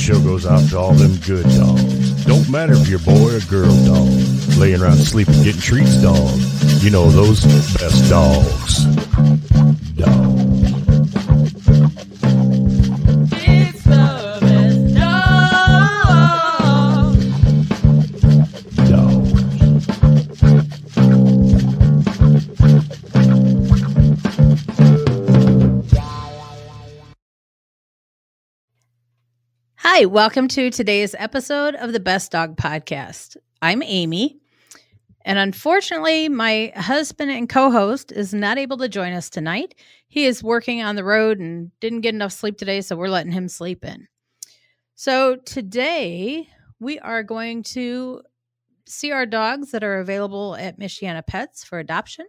show 0.00 0.18
goes 0.20 0.46
out 0.46 0.66
to 0.70 0.78
all 0.78 0.94
them 0.94 1.14
good 1.26 1.44
dogs. 1.44 2.24
Don't 2.24 2.48
matter 2.48 2.72
if 2.72 2.88
you're 2.88 3.00
boy 3.00 3.36
or 3.36 3.40
girl 3.40 3.68
dog. 3.84 4.08
Laying 4.56 4.80
around 4.80 4.96
sleeping, 4.96 5.42
getting 5.42 5.60
treats 5.60 6.00
dog. 6.00 6.38
You 6.82 6.88
know 6.90 7.10
those 7.10 7.44
best 7.76 8.08
dogs. 8.08 9.09
Hi, 30.00 30.06
welcome 30.06 30.48
to 30.48 30.70
today's 30.70 31.14
episode 31.18 31.74
of 31.74 31.92
the 31.92 32.00
Best 32.00 32.32
Dog 32.32 32.56
Podcast. 32.56 33.36
I'm 33.60 33.82
Amy, 33.82 34.40
and 35.26 35.38
unfortunately, 35.38 36.26
my 36.30 36.72
husband 36.74 37.30
and 37.30 37.46
co 37.46 37.70
host 37.70 38.10
is 38.10 38.32
not 38.32 38.56
able 38.56 38.78
to 38.78 38.88
join 38.88 39.12
us 39.12 39.28
tonight. 39.28 39.74
He 40.08 40.24
is 40.24 40.42
working 40.42 40.80
on 40.80 40.96
the 40.96 41.04
road 41.04 41.38
and 41.38 41.70
didn't 41.80 42.00
get 42.00 42.14
enough 42.14 42.32
sleep 42.32 42.56
today, 42.56 42.80
so 42.80 42.96
we're 42.96 43.08
letting 43.10 43.32
him 43.32 43.46
sleep 43.46 43.84
in. 43.84 44.08
So, 44.94 45.36
today 45.36 46.48
we 46.78 46.98
are 47.00 47.22
going 47.22 47.62
to 47.64 48.22
see 48.86 49.12
our 49.12 49.26
dogs 49.26 49.70
that 49.72 49.84
are 49.84 50.00
available 50.00 50.56
at 50.56 50.80
Michiana 50.80 51.26
Pets 51.26 51.62
for 51.62 51.78
adoption. 51.78 52.24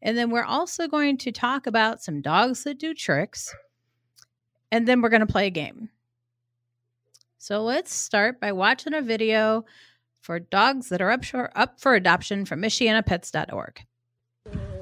And 0.00 0.16
then 0.16 0.30
we're 0.30 0.42
also 0.42 0.88
going 0.88 1.18
to 1.18 1.32
talk 1.32 1.66
about 1.66 2.02
some 2.02 2.22
dogs 2.22 2.64
that 2.64 2.78
do 2.78 2.94
tricks. 2.94 3.54
And 4.72 4.88
then 4.88 5.02
we're 5.02 5.10
going 5.10 5.20
to 5.20 5.26
play 5.26 5.48
a 5.48 5.50
game. 5.50 5.90
So 7.42 7.62
let's 7.62 7.94
start 7.94 8.38
by 8.38 8.52
watching 8.52 8.92
a 8.92 9.00
video 9.00 9.64
for 10.20 10.38
dogs 10.38 10.90
that 10.90 11.00
are 11.00 11.10
up 11.10 11.24
for, 11.24 11.50
up 11.56 11.80
for 11.80 11.94
adoption 11.94 12.44
from 12.44 12.60
MichianaPets.org. 12.60 13.80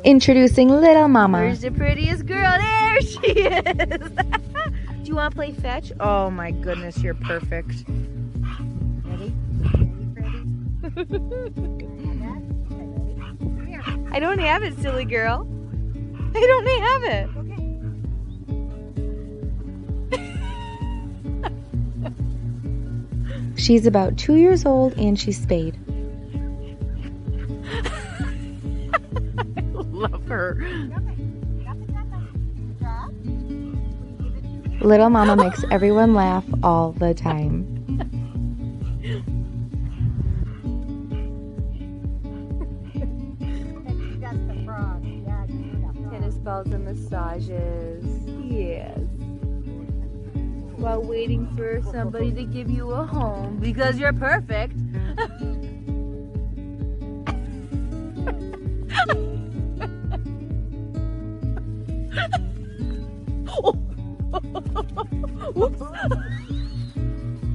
Introducing 0.02 0.68
Little 0.68 1.06
Mama. 1.06 1.38
Where's 1.38 1.60
the 1.60 1.70
prettiest 1.70 2.26
girl? 2.26 2.58
There 2.58 3.00
she 3.02 3.18
is. 3.18 4.10
Do 4.10 5.04
you 5.04 5.14
want 5.14 5.30
to 5.30 5.36
play 5.36 5.52
fetch? 5.52 5.92
Oh 6.00 6.30
my 6.30 6.50
goodness, 6.50 6.98
you're 7.00 7.14
perfect. 7.14 7.84
Ready? 9.04 9.32
I 14.12 14.18
don't 14.18 14.40
have 14.40 14.64
it, 14.64 14.76
silly 14.80 15.04
girl. 15.04 15.46
I 16.34 16.40
don't 16.40 16.66
have 16.66 17.04
it. 17.04 17.47
She's 23.58 23.86
about 23.86 24.16
two 24.16 24.36
years 24.36 24.64
old 24.64 24.96
and 24.96 25.18
she's 25.18 25.42
spayed. 25.42 25.76
Love 29.74 30.24
her. 30.28 30.54
Little 34.80 35.10
Mama 35.10 35.34
makes 35.34 35.64
everyone 35.72 36.14
laugh 36.14 36.44
all 36.62 36.92
the 36.92 37.14
time. 37.14 37.66
Tennis 46.12 46.36
balls 46.36 46.68
and 46.68 46.84
massages. 46.84 48.04
Yes. 48.44 49.07
While 50.78 51.02
waiting 51.02 51.48
for 51.56 51.82
somebody 51.90 52.30
to 52.30 52.44
give 52.44 52.70
you 52.70 52.92
a 52.92 53.04
home 53.04 53.58
because 53.58 53.98
you're 53.98 54.12
perfect. 54.12 54.76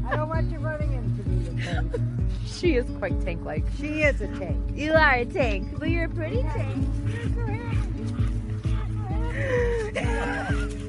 I 0.05 0.15
don't 0.15 0.27
want 0.27 0.51
you 0.51 0.59
running 0.59 0.91
into 0.93 1.23
me. 1.29 1.61
She 2.45 2.75
is 2.75 2.85
quite 2.97 3.21
tank 3.21 3.45
like. 3.45 3.63
She 3.79 4.01
is 4.01 4.19
a 4.19 4.27
tank. 4.37 4.59
You 4.75 4.91
are 4.91 5.13
a 5.13 5.25
tank, 5.25 5.79
but 5.79 5.89
you're 5.89 6.05
a 6.05 6.09
pretty 6.09 6.43
tank. 6.43 6.89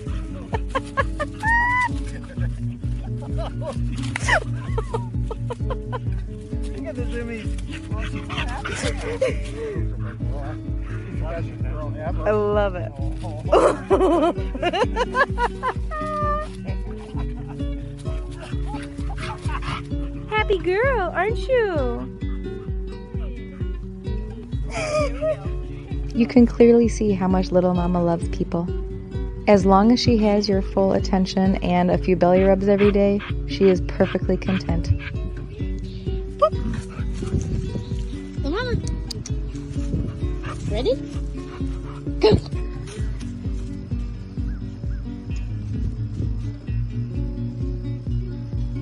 I 12.27 12.31
love 12.31 12.77
it. 12.77 12.93
Happy 20.31 20.59
girl, 20.59 21.11
aren't 21.15 21.49
you? 21.49 22.11
You 26.15 26.27
can 26.27 26.47
clearly 26.47 26.89
see 26.89 27.13
how 27.13 27.29
much 27.29 27.51
Little 27.51 27.75
Mama 27.75 28.03
loves 28.03 28.29
people. 28.29 28.67
As 29.47 29.67
long 29.67 29.93
as 29.93 30.01
she 30.01 30.17
has 30.19 30.49
your 30.49 30.63
full 30.63 30.95
attention 30.95 31.57
and 31.57 31.91
a 31.91 31.99
few 31.99 32.17
belly 32.17 32.43
rubs 32.43 32.67
every 32.67 32.91
day, 32.91 33.21
she 33.47 33.69
is 33.69 33.83
perfectly 33.83 34.39
content. 34.39 34.91
Ready? 40.71 40.95
Go! 42.21 42.37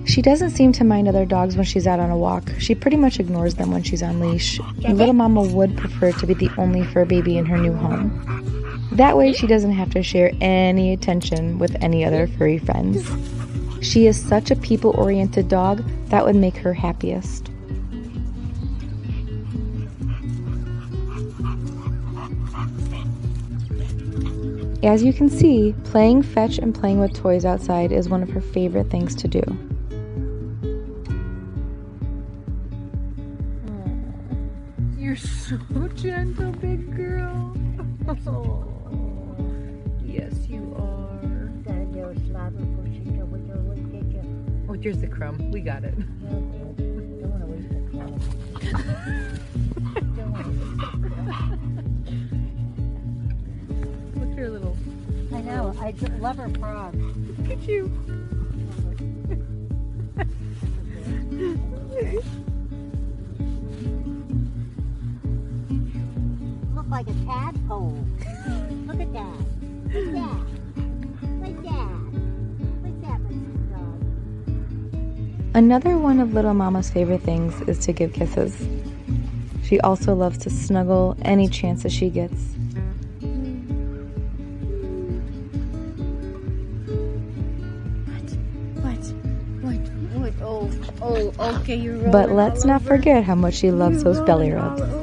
She 0.07 0.23
doesn't 0.23 0.51
seem 0.51 0.73
to 0.73 0.85
mind 0.85 1.09
other 1.09 1.27
dogs 1.27 1.57
when 1.57 1.65
she's 1.65 1.87
out 1.89 1.99
on 1.99 2.11
a 2.11 2.17
walk. 2.17 2.51
She 2.59 2.75
pretty 2.77 2.97
much 2.97 3.19
ignores 3.19 3.57
them 3.57 3.73
when 3.73 3.83
she's 3.83 4.03
on 4.03 4.21
leash. 4.21 4.61
Little 4.79 5.13
Mama 5.13 5.43
would 5.43 5.77
prefer 5.77 6.13
to 6.13 6.27
be 6.27 6.35
the 6.35 6.51
only 6.57 6.85
fur 6.85 7.05
baby 7.05 7.37
in 7.37 7.47
her 7.47 7.59
new 7.59 7.73
home. 7.73 8.62
That 8.97 9.17
way, 9.17 9.33
she 9.33 9.47
doesn't 9.47 9.73
have 9.73 9.91
to 9.93 10.03
share 10.03 10.33
any 10.43 10.93
attention 10.93 11.59
with 11.59 11.75
any 11.83 12.05
other 12.05 12.27
furry 12.27 12.59
friends. 12.59 13.11
She 13.81 14.07
is 14.07 14.23
such 14.23 14.51
a 14.51 14.57
people 14.57 14.91
oriented 14.99 15.49
dog 15.49 15.83
that 16.09 16.27
would 16.27 16.37
make 16.37 16.57
her 16.59 16.75
happiest. 16.75 17.49
As 24.83 25.03
you 25.03 25.13
can 25.13 25.31
see, 25.31 25.75
playing 25.85 26.23
fetch 26.23 26.59
and 26.59 26.75
playing 26.75 27.01
with 27.01 27.15
toys 27.15 27.45
outside 27.47 27.93
is 27.93 28.11
one 28.11 28.23
of 28.23 28.29
her 28.31 28.41
favorite 28.41 28.91
things 28.91 29.15
to 29.15 29.29
do. 29.29 29.43
Here's 44.83 44.99
the 44.99 45.07
crumb. 45.07 45.53
We 45.53 45.61
got 45.61 45.85
it. 45.85 45.95
Don't 45.97 47.31
want 47.31 47.41
to 47.41 47.47
waste 47.47 47.69
the 47.69 47.81
clothes. 47.91 48.25
Don't 50.17 50.33
want 50.33 50.45
to 50.45 50.51
waste 50.51 50.71
Look 54.17 54.31
at 54.33 54.39
her 54.39 54.49
little. 54.49 54.77
I 55.33 55.41
know. 55.43 55.73
I 55.79 55.95
love 56.19 56.37
her 56.39 56.49
frog. 56.49 56.97
Look 56.97 57.51
at 57.51 57.63
you. 57.69 57.93
Look 66.75 66.89
like 66.89 67.07
a 67.07 67.15
tadpole. 67.25 68.05
Look 68.87 69.01
at 69.01 69.13
that. 69.13 69.37
Look 69.93 70.07
at 70.09 70.15
that. 70.15 70.52
Another 75.55 75.99
one 75.99 76.19
of 76.19 76.33
Little 76.33 76.55
Mama's 76.55 76.89
favorite 76.89 77.21
things 77.21 77.61
is 77.69 77.79
to 77.81 77.93
give 77.93 78.15
kisses. 78.15 78.67
She 79.63 79.79
also 79.81 80.15
loves 80.15 80.39
to 80.39 80.51
snuggle 80.51 81.15
any 81.23 81.47
chance 81.47 81.83
that 81.83 81.93
she 81.93 82.09
gets. 82.09 82.33
What? 88.81 89.13
Oh, 90.41 90.71
oh, 91.03 91.57
okay, 91.61 91.77
you're 91.77 91.99
But 92.11 92.31
let's 92.31 92.65
not 92.65 92.81
forget 92.81 93.23
how 93.23 93.35
much 93.35 93.55
she 93.55 93.71
loves 93.71 94.05
those 94.05 94.21
belly 94.23 94.53
rubs. 94.53 95.02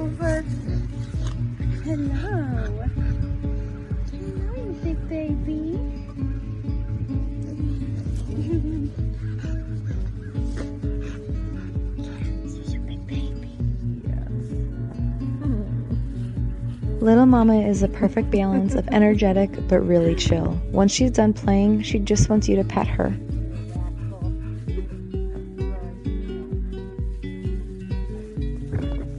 Mama 17.39 17.65
is 17.65 17.83
a 17.83 17.87
perfect 17.87 18.31
balance 18.31 18.75
of 18.75 18.85
energetic 18.89 19.49
but 19.69 19.79
really 19.79 20.13
chill. 20.13 20.59
Once 20.73 20.91
she's 20.91 21.11
done 21.11 21.31
playing, 21.31 21.81
she 21.83 21.97
just 21.97 22.29
wants 22.29 22.49
you 22.49 22.57
to 22.57 22.65
pet 22.65 22.85
her. 22.85 23.05
And 23.05 23.29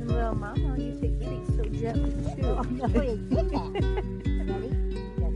little 0.06 0.34
mama, 0.34 0.76
you 0.78 0.92
take 1.00 1.18
things 1.18 1.48
so 1.56 1.62
gently 1.80 2.10
too. 2.36 2.46
Oh, 2.46 2.60
no, 2.60 2.86
you 3.02 3.16
did 3.16 3.50
that. 3.52 3.72
Ready? 4.44 4.68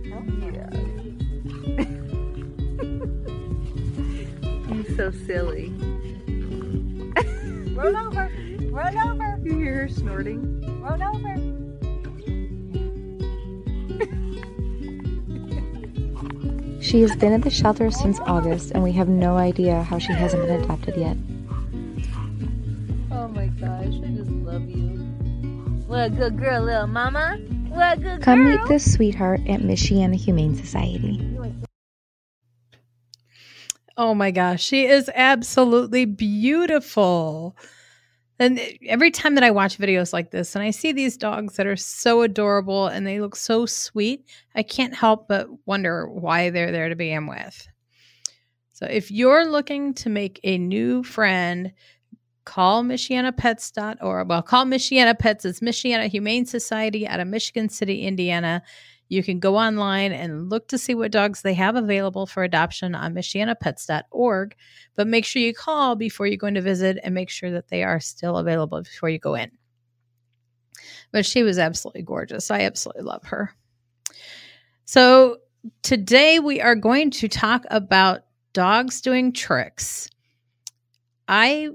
Gentle. 0.04 0.36
You're 4.76 4.94
so 4.94 5.10
silly. 5.24 5.72
Roll 7.74 7.96
over. 7.96 8.30
Roll 8.70 8.98
over. 9.08 9.40
You 9.42 9.56
hear 9.56 9.74
her 9.74 9.88
snorting? 9.88 10.60
Roll 10.82 11.02
over. 11.02 11.53
She 16.94 17.00
has 17.00 17.16
been 17.16 17.32
at 17.32 17.42
the 17.42 17.50
shelter 17.50 17.90
since 17.90 18.20
August, 18.20 18.70
and 18.70 18.80
we 18.80 18.92
have 18.92 19.08
no 19.08 19.36
idea 19.36 19.82
how 19.82 19.98
she 19.98 20.12
hasn't 20.12 20.46
been 20.46 20.62
adopted 20.62 20.96
yet. 20.96 21.16
Oh 23.10 23.26
my 23.26 23.48
gosh, 23.48 23.94
I 24.00 24.14
just 24.16 24.30
love 24.30 24.62
you. 24.70 24.98
What 25.88 26.04
a 26.04 26.10
good 26.10 26.38
girl, 26.38 26.62
little 26.62 26.86
mama. 26.86 27.40
What 27.70 27.94
a 27.94 28.00
good 28.00 28.04
girl. 28.04 28.18
Come 28.20 28.44
girl. 28.44 28.58
meet 28.58 28.68
this 28.68 28.94
sweetheart 28.94 29.40
at 29.48 29.62
Michiana 29.62 30.14
Humane 30.14 30.54
Society. 30.54 31.36
Oh 33.96 34.14
my 34.14 34.30
gosh, 34.30 34.62
she 34.62 34.86
is 34.86 35.10
absolutely 35.16 36.04
beautiful. 36.04 37.56
And 38.38 38.58
eh, 38.58 38.74
every 38.86 39.10
time 39.10 39.34
that 39.36 39.44
I 39.44 39.50
watch 39.50 39.78
videos 39.78 40.12
like 40.12 40.30
this 40.30 40.54
and 40.54 40.64
I 40.64 40.70
see 40.70 40.92
these 40.92 41.16
dogs 41.16 41.56
that 41.56 41.66
are 41.66 41.76
so 41.76 42.22
adorable 42.22 42.86
and 42.86 43.06
they 43.06 43.20
look 43.20 43.36
so 43.36 43.66
sweet, 43.66 44.26
I 44.54 44.62
can't 44.62 44.94
help 44.94 45.28
but 45.28 45.48
wonder 45.66 46.08
why 46.08 46.50
they're 46.50 46.72
there 46.72 46.88
to 46.88 46.96
begin 46.96 47.26
with. 47.26 47.68
So 48.72 48.86
if 48.86 49.10
you're 49.10 49.46
looking 49.46 49.94
to 49.94 50.08
make 50.08 50.40
a 50.42 50.58
new 50.58 51.04
friend, 51.04 51.72
call 52.44 52.82
MichianaPets.org. 52.82 54.28
Well, 54.28 54.42
call 54.42 54.64
Michiana 54.64 55.18
Pets. 55.18 55.44
It's 55.44 55.60
Michiana 55.60 56.08
Humane 56.08 56.46
Society 56.46 57.06
out 57.06 57.20
of 57.20 57.28
Michigan 57.28 57.68
City, 57.68 58.06
Indiana. 58.06 58.62
You 59.14 59.22
can 59.22 59.38
go 59.38 59.56
online 59.56 60.12
and 60.12 60.50
look 60.50 60.66
to 60.68 60.78
see 60.78 60.94
what 60.94 61.12
dogs 61.12 61.42
they 61.42 61.54
have 61.54 61.76
available 61.76 62.26
for 62.26 62.42
adoption 62.42 62.94
on 62.94 63.14
MichianaPets.org. 63.14 64.56
But 64.96 65.06
make 65.06 65.24
sure 65.24 65.40
you 65.40 65.54
call 65.54 65.94
before 65.94 66.26
you 66.26 66.36
go 66.36 66.48
in 66.48 66.54
to 66.54 66.60
visit 66.60 66.98
and 67.04 67.14
make 67.14 67.30
sure 67.30 67.52
that 67.52 67.68
they 67.68 67.84
are 67.84 68.00
still 68.00 68.38
available 68.38 68.82
before 68.82 69.08
you 69.08 69.20
go 69.20 69.36
in. 69.36 69.52
But 71.12 71.24
she 71.24 71.44
was 71.44 71.58
absolutely 71.58 72.02
gorgeous. 72.02 72.50
I 72.50 72.62
absolutely 72.62 73.04
love 73.04 73.22
her. 73.26 73.54
So 74.84 75.38
today 75.82 76.40
we 76.40 76.60
are 76.60 76.74
going 76.74 77.10
to 77.12 77.28
talk 77.28 77.64
about 77.70 78.22
dogs 78.52 79.00
doing 79.00 79.32
tricks. 79.32 80.10
I, 81.28 81.68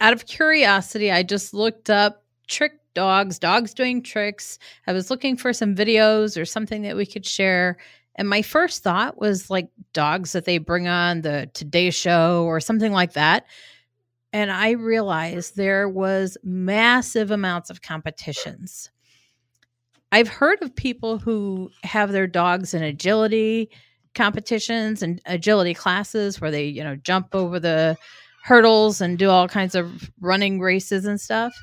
out 0.00 0.12
of 0.12 0.26
curiosity, 0.26 1.10
I 1.10 1.24
just 1.24 1.52
looked 1.52 1.90
up 1.90 2.24
trick 2.46 2.72
dogs, 2.98 3.38
dogs 3.38 3.74
doing 3.74 4.02
tricks. 4.02 4.58
I 4.88 4.92
was 4.92 5.08
looking 5.08 5.36
for 5.36 5.52
some 5.52 5.76
videos 5.76 6.36
or 6.40 6.44
something 6.44 6.82
that 6.82 6.96
we 6.96 7.06
could 7.06 7.24
share. 7.24 7.76
And 8.16 8.28
my 8.28 8.42
first 8.42 8.82
thought 8.82 9.20
was 9.20 9.50
like 9.50 9.68
dogs 9.92 10.32
that 10.32 10.46
they 10.46 10.58
bring 10.58 10.88
on 10.88 11.20
the 11.20 11.48
Today 11.54 11.90
Show 11.90 12.42
or 12.42 12.58
something 12.58 12.90
like 12.90 13.12
that. 13.12 13.46
And 14.32 14.50
I 14.50 14.70
realized 14.72 15.54
there 15.54 15.88
was 15.88 16.36
massive 16.42 17.30
amounts 17.30 17.70
of 17.70 17.82
competitions. 17.82 18.90
I've 20.10 20.26
heard 20.26 20.60
of 20.60 20.74
people 20.74 21.18
who 21.18 21.70
have 21.84 22.10
their 22.10 22.26
dogs 22.26 22.74
in 22.74 22.82
agility 22.82 23.70
competitions 24.16 25.04
and 25.04 25.22
agility 25.24 25.72
classes 25.72 26.40
where 26.40 26.50
they, 26.50 26.64
you 26.64 26.82
know, 26.82 26.96
jump 26.96 27.32
over 27.32 27.60
the 27.60 27.96
hurdles 28.42 29.00
and 29.00 29.18
do 29.18 29.30
all 29.30 29.46
kinds 29.46 29.76
of 29.76 30.10
running 30.20 30.58
races 30.58 31.04
and 31.04 31.20
stuff. 31.20 31.54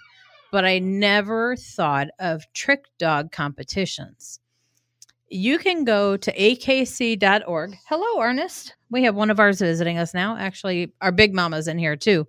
But 0.51 0.65
I 0.65 0.79
never 0.79 1.55
thought 1.55 2.07
of 2.19 2.43
trick 2.53 2.85
dog 2.97 3.31
competitions. 3.31 4.39
You 5.27 5.57
can 5.57 5.83
go 5.83 6.17
to 6.17 6.31
akc.org. 6.31 7.75
Hello, 7.87 8.21
Ernest. 8.21 8.75
We 8.89 9.03
have 9.03 9.15
one 9.15 9.31
of 9.31 9.39
ours 9.39 9.59
visiting 9.59 9.97
us 9.97 10.13
now. 10.13 10.37
Actually, 10.37 10.93
our 11.01 11.11
big 11.11 11.33
mama's 11.33 11.67
in 11.67 11.77
here 11.77 11.95
too. 11.95 12.27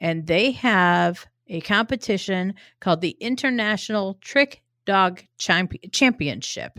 And 0.00 0.26
they 0.26 0.52
have 0.52 1.26
a 1.48 1.60
competition 1.60 2.54
called 2.80 3.00
the 3.00 3.16
International 3.20 4.14
Trick 4.20 4.62
Dog 4.86 5.22
Champ- 5.38 5.92
Championship. 5.92 6.78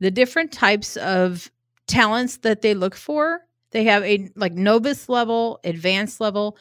The 0.00 0.10
different 0.10 0.52
types 0.52 0.96
of 0.96 1.50
talents 1.86 2.38
that 2.38 2.62
they 2.62 2.74
look 2.74 2.94
for, 2.94 3.40
they 3.70 3.84
have 3.84 4.02
a 4.04 4.28
like 4.34 4.54
novice 4.54 5.08
level, 5.08 5.60
advanced 5.64 6.20
level, 6.20 6.56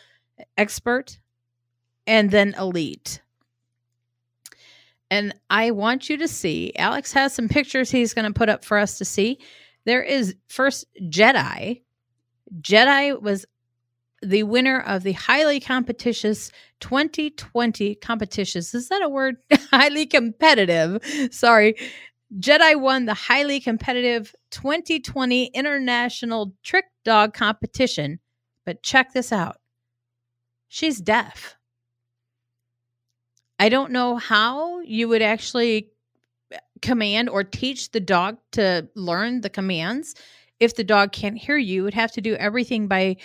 expert, 0.57 1.19
and 2.07 2.31
then 2.31 2.53
elite. 2.57 3.21
And 5.09 5.33
I 5.49 5.71
want 5.71 6.09
you 6.09 6.17
to 6.17 6.27
see, 6.27 6.73
Alex 6.75 7.13
has 7.13 7.33
some 7.33 7.47
pictures 7.47 7.91
he's 7.91 8.13
going 8.13 8.25
to 8.25 8.37
put 8.37 8.49
up 8.49 8.65
for 8.65 8.77
us 8.77 8.97
to 8.97 9.05
see. 9.05 9.39
There 9.85 10.01
is 10.01 10.35
first 10.47 10.85
Jedi. 11.03 11.81
Jedi 12.61 13.21
was 13.21 13.45
the 14.21 14.43
winner 14.43 14.79
of 14.79 15.03
the 15.03 15.11
highly 15.11 15.59
competitious 15.59 16.51
2020 16.79 17.95
competitions. 17.95 18.73
Is 18.73 18.89
that 18.89 19.03
a 19.03 19.09
word? 19.09 19.35
highly 19.71 20.05
competitive. 20.05 20.99
Sorry. 21.31 21.75
Jedi 22.39 22.79
won 22.79 23.05
the 23.05 23.13
highly 23.13 23.59
competitive 23.59 24.33
2020 24.51 25.47
International 25.47 26.55
Trick 26.63 26.85
Dog 27.05 27.33
Competition. 27.33 28.19
But 28.65 28.81
check 28.81 29.13
this 29.13 29.31
out 29.31 29.57
she's 30.73 30.99
deaf. 30.99 31.55
I 33.59 33.69
don't 33.69 33.91
know 33.91 34.17
how 34.17 34.79
you 34.81 35.07
would 35.07 35.21
actually 35.21 35.89
command 36.81 37.29
or 37.29 37.43
teach 37.43 37.91
the 37.91 37.99
dog 37.99 38.37
to 38.51 38.87
learn 38.95 39.41
the 39.41 39.49
commands 39.49 40.15
if 40.59 40.75
the 40.75 40.83
dog 40.83 41.11
can't 41.11 41.37
hear 41.37 41.57
you. 41.57 41.75
You 41.75 41.83
would 41.83 41.93
have 41.93 42.11
to 42.13 42.21
do 42.21 42.35
everything 42.35 42.87
by 42.87 43.17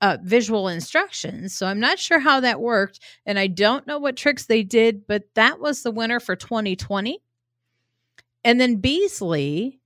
uh, 0.00 0.18
visual 0.22 0.68
instructions. 0.68 1.54
So 1.54 1.66
I'm 1.66 1.80
not 1.80 1.98
sure 1.98 2.18
how 2.18 2.40
that 2.40 2.60
worked. 2.60 3.00
And 3.26 3.38
I 3.38 3.46
don't 3.46 3.86
know 3.86 3.98
what 3.98 4.16
tricks 4.16 4.46
they 4.46 4.62
did, 4.62 5.06
but 5.06 5.24
that 5.34 5.60
was 5.60 5.82
the 5.82 5.90
winner 5.90 6.20
for 6.20 6.36
2020. 6.36 7.20
And 8.44 8.60
then 8.60 8.76
Beasley 8.76 9.80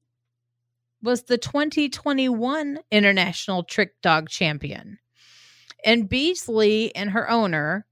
was 1.02 1.24
the 1.24 1.38
2021 1.38 2.78
International 2.90 3.62
Trick 3.64 4.00
Dog 4.02 4.28
Champion. 4.28 4.98
And 5.84 6.08
Beasley 6.08 6.94
and 6.94 7.10
her 7.10 7.28
owner 7.28 7.86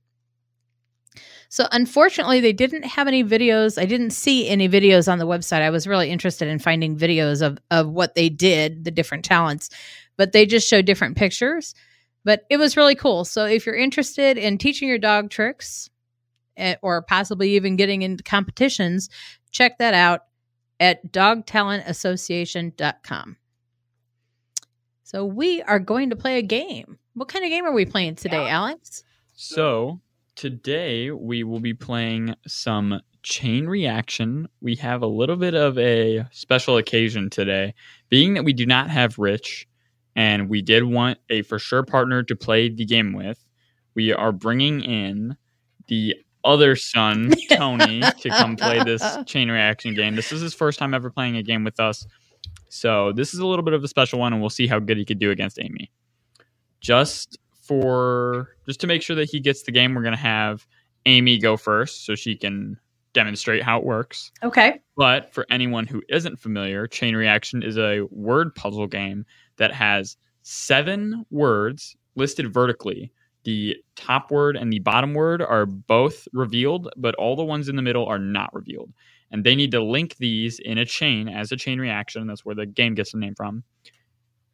So, 1.52 1.66
unfortunately, 1.72 2.38
they 2.40 2.52
didn't 2.52 2.84
have 2.84 3.08
any 3.08 3.24
videos. 3.24 3.76
I 3.76 3.84
didn't 3.84 4.10
see 4.10 4.48
any 4.48 4.68
videos 4.68 5.10
on 5.10 5.18
the 5.18 5.26
website. 5.26 5.62
I 5.62 5.70
was 5.70 5.88
really 5.88 6.08
interested 6.08 6.46
in 6.46 6.60
finding 6.60 6.96
videos 6.96 7.44
of, 7.44 7.58
of 7.72 7.88
what 7.88 8.14
they 8.14 8.28
did, 8.28 8.84
the 8.84 8.92
different 8.92 9.24
talents, 9.24 9.68
but 10.16 10.30
they 10.30 10.46
just 10.46 10.68
showed 10.68 10.84
different 10.84 11.16
pictures. 11.16 11.74
But 12.24 12.44
it 12.50 12.58
was 12.58 12.76
really 12.76 12.94
cool. 12.94 13.24
So, 13.24 13.46
if 13.46 13.66
you're 13.66 13.74
interested 13.74 14.38
in 14.38 14.58
teaching 14.58 14.88
your 14.88 14.98
dog 14.98 15.30
tricks 15.30 15.90
eh, 16.56 16.76
or 16.82 17.02
possibly 17.02 17.56
even 17.56 17.74
getting 17.74 18.02
into 18.02 18.22
competitions, 18.22 19.10
check 19.50 19.78
that 19.78 19.92
out 19.92 20.26
at 20.78 21.12
dogtalentassociation.com. 21.12 23.36
So, 25.02 25.24
we 25.24 25.62
are 25.62 25.80
going 25.80 26.10
to 26.10 26.16
play 26.16 26.38
a 26.38 26.42
game. 26.42 26.96
What 27.14 27.26
kind 27.26 27.44
of 27.44 27.50
game 27.50 27.64
are 27.64 27.72
we 27.72 27.86
playing 27.86 28.14
today, 28.14 28.48
Alex? 28.48 29.02
So 29.34 30.00
today 30.40 31.10
we 31.10 31.44
will 31.44 31.60
be 31.60 31.74
playing 31.74 32.34
some 32.46 32.98
chain 33.22 33.66
reaction. 33.66 34.48
We 34.62 34.74
have 34.76 35.02
a 35.02 35.06
little 35.06 35.36
bit 35.36 35.52
of 35.52 35.76
a 35.76 36.24
special 36.32 36.78
occasion 36.78 37.28
today, 37.28 37.74
being 38.08 38.32
that 38.32 38.44
we 38.46 38.54
do 38.54 38.64
not 38.64 38.88
have 38.88 39.18
Rich, 39.18 39.68
and 40.16 40.48
we 40.48 40.62
did 40.62 40.84
want 40.84 41.18
a 41.28 41.42
for 41.42 41.58
sure 41.58 41.82
partner 41.82 42.22
to 42.22 42.34
play 42.34 42.70
the 42.70 42.86
game 42.86 43.12
with. 43.12 43.38
We 43.94 44.14
are 44.14 44.32
bringing 44.32 44.80
in 44.80 45.36
the 45.88 46.16
other 46.42 46.74
son, 46.74 47.34
Tony, 47.50 48.00
to 48.00 48.28
come 48.30 48.56
play 48.56 48.82
this 48.82 49.04
chain 49.26 49.50
reaction 49.50 49.94
game. 49.94 50.16
This 50.16 50.32
is 50.32 50.40
his 50.40 50.54
first 50.54 50.78
time 50.78 50.94
ever 50.94 51.10
playing 51.10 51.36
a 51.36 51.42
game 51.42 51.64
with 51.64 51.78
us. 51.78 52.06
So 52.70 53.12
this 53.12 53.34
is 53.34 53.40
a 53.40 53.46
little 53.46 53.62
bit 53.62 53.74
of 53.74 53.84
a 53.84 53.88
special 53.88 54.18
one, 54.18 54.32
and 54.32 54.40
we'll 54.40 54.48
see 54.48 54.66
how 54.66 54.78
good 54.78 54.96
he 54.96 55.04
could 55.04 55.18
do 55.18 55.30
against 55.30 55.58
Amy. 55.60 55.90
Just 56.80 57.36
for 57.70 58.48
just 58.66 58.80
to 58.80 58.88
make 58.88 59.00
sure 59.00 59.14
that 59.14 59.30
he 59.30 59.38
gets 59.38 59.62
the 59.62 59.70
game, 59.70 59.94
we're 59.94 60.02
gonna 60.02 60.16
have 60.16 60.66
Amy 61.06 61.38
go 61.38 61.56
first 61.56 62.04
so 62.04 62.16
she 62.16 62.34
can 62.34 62.76
demonstrate 63.12 63.62
how 63.62 63.78
it 63.78 63.84
works. 63.84 64.32
Okay. 64.42 64.80
But 64.96 65.32
for 65.32 65.46
anyone 65.50 65.86
who 65.86 66.02
isn't 66.08 66.40
familiar, 66.40 66.88
Chain 66.88 67.14
Reaction 67.14 67.62
is 67.62 67.78
a 67.78 68.02
word 68.10 68.56
puzzle 68.56 68.88
game 68.88 69.24
that 69.56 69.72
has 69.72 70.16
seven 70.42 71.24
words 71.30 71.96
listed 72.16 72.52
vertically. 72.52 73.12
The 73.44 73.76
top 73.94 74.32
word 74.32 74.56
and 74.56 74.72
the 74.72 74.80
bottom 74.80 75.14
word 75.14 75.40
are 75.40 75.64
both 75.64 76.26
revealed, 76.32 76.88
but 76.96 77.14
all 77.14 77.36
the 77.36 77.44
ones 77.44 77.68
in 77.68 77.76
the 77.76 77.82
middle 77.82 78.06
are 78.06 78.18
not 78.18 78.52
revealed. 78.52 78.92
And 79.30 79.44
they 79.44 79.54
need 79.54 79.70
to 79.70 79.80
link 79.80 80.16
these 80.16 80.58
in 80.58 80.76
a 80.76 80.84
chain 80.84 81.28
as 81.28 81.52
a 81.52 81.56
chain 81.56 81.78
reaction. 81.78 82.26
That's 82.26 82.44
where 82.44 82.56
the 82.56 82.66
game 82.66 82.96
gets 82.96 83.12
the 83.12 83.18
name 83.18 83.36
from, 83.36 83.62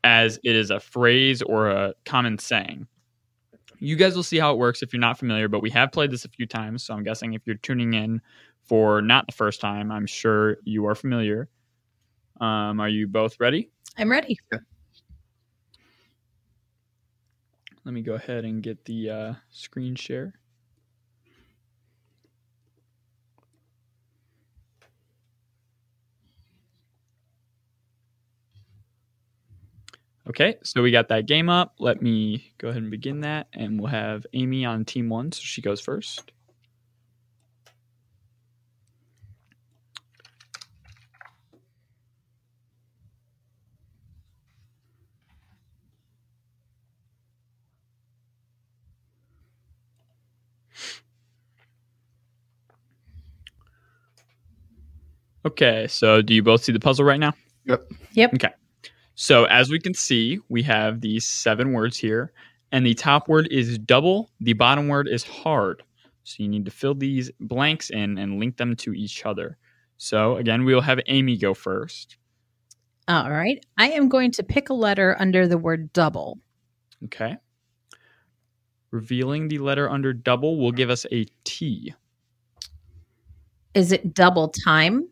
as 0.05 0.39
it 0.45 0.55
is 0.55 0.71
a 0.71 0.81
phrase 0.81 1.41
or 1.41 1.71
a 1.71 1.95
common 2.05 2.39
saying. 2.39 2.87
You 3.79 3.97
guys 3.97 4.17
will 4.17 4.23
see 4.23 4.39
how 4.39 4.53
it 4.53 4.59
works 4.59 4.83
if 4.83 4.93
you're 4.93 5.01
not 5.01 5.19
familiar, 5.19 5.49
but 5.49 5.61
we 5.61 5.71
have 5.71 5.93
played 5.93 6.11
this 6.11 6.25
a 6.25 6.29
few 6.29 6.47
times. 6.47 6.85
So 6.85 6.95
I'm 6.95 7.03
guessing 7.03 7.35
if 7.35 7.43
you're 7.47 7.57
tuning 7.57 7.95
in 7.95 8.21
for 8.65 9.03
not 9.03 9.27
the 9.27 9.33
first 9.33 9.61
time, 9.61 9.93
I'm 9.93 10.07
sure 10.07 10.59
you 10.65 10.87
are 10.87 10.95
familiar. 10.95 11.49
Um, 12.41 12.81
are 12.81 12.89
you 12.89 13.07
both 13.07 13.39
ready? 13.39 13.71
I'm 13.97 14.11
ready. 14.11 14.39
Let 17.85 17.93
me 17.93 18.03
go 18.03 18.15
ahead 18.15 18.45
and 18.45 18.63
get 18.63 18.85
the 18.85 19.11
uh, 19.11 19.35
screen 19.51 19.95
share. 19.95 20.35
Okay, 30.29 30.57
so 30.65 30.83
we 30.83 30.91
got 30.91 31.09
that 31.09 31.27
game 31.27 31.49
up. 31.49 31.75
Let 31.79 32.03
me 32.03 32.53
go 32.59 32.69
ahead 32.69 32.83
and 32.83 32.91
begin 32.91 33.21
that, 33.21 33.47
and 33.53 33.81
we'll 33.81 33.91
have 33.91 34.27
Amy 34.33 34.65
on 34.65 34.85
team 34.85 35.09
one, 35.09 35.31
so 35.31 35.41
she 35.43 35.63
goes 35.63 35.81
first. 35.81 36.33
Okay, 55.45 55.87
so 55.87 56.21
do 56.23 56.35
you 56.35 56.43
both 56.43 56.65
see 56.65 56.73
the 56.73 56.81
puzzle 56.81 57.05
right 57.05 57.21
now? 57.21 57.33
Yep. 57.67 57.93
Yep. 58.15 58.35
Okay. 58.35 58.51
So 59.17 59.45
as 59.45 59.71
we 59.71 59.79
can 59.79 59.95
see, 59.95 60.41
we 60.51 60.63
have 60.63 61.01
these 61.01 61.25
seven 61.27 61.73
words 61.73 61.97
here, 61.97 62.33
and 62.71 62.85
the 62.85 62.95
top 62.95 63.29
word 63.29 63.49
is 63.51 63.79
double, 63.79 64.31
the 64.41 64.53
bottom 64.53 64.89
word 64.89 65.09
is 65.09 65.25
hard. 65.25 65.83
So 66.25 66.43
you 66.43 66.49
need 66.49 66.67
to 66.67 66.71
fill 66.71 66.95
these 66.95 67.31
blanks 67.41 67.89
in 67.89 68.19
and 68.19 68.39
link 68.39 68.59
them 68.59 68.77
to 68.77 68.93
each 68.93 69.25
other. 69.25 69.57
So 69.97 70.37
again, 70.37 70.65
we 70.65 70.75
will 70.75 70.83
have 70.83 71.01
Amy 71.07 71.39
go 71.39 71.55
first. 71.55 72.19
All 73.09 73.31
right. 73.31 73.65
I 73.79 73.91
am 73.91 74.09
going 74.09 74.33
to 74.33 74.43
pick 74.43 74.69
a 74.69 74.75
letter 74.75 75.17
under 75.19 75.49
the 75.49 75.57
word 75.57 75.93
double. 75.93 76.39
Okay. 77.05 77.37
Revealing 78.91 79.49
the 79.49 79.59
letter 79.59 79.89
under 79.89 80.13
double 80.13 80.59
will 80.59 80.73
give 80.73 80.91
us 80.91 81.07
a 81.11 81.25
T. 81.45 81.95
Is 83.75 83.93
it 83.93 84.13
double 84.13 84.49
time? 84.49 85.09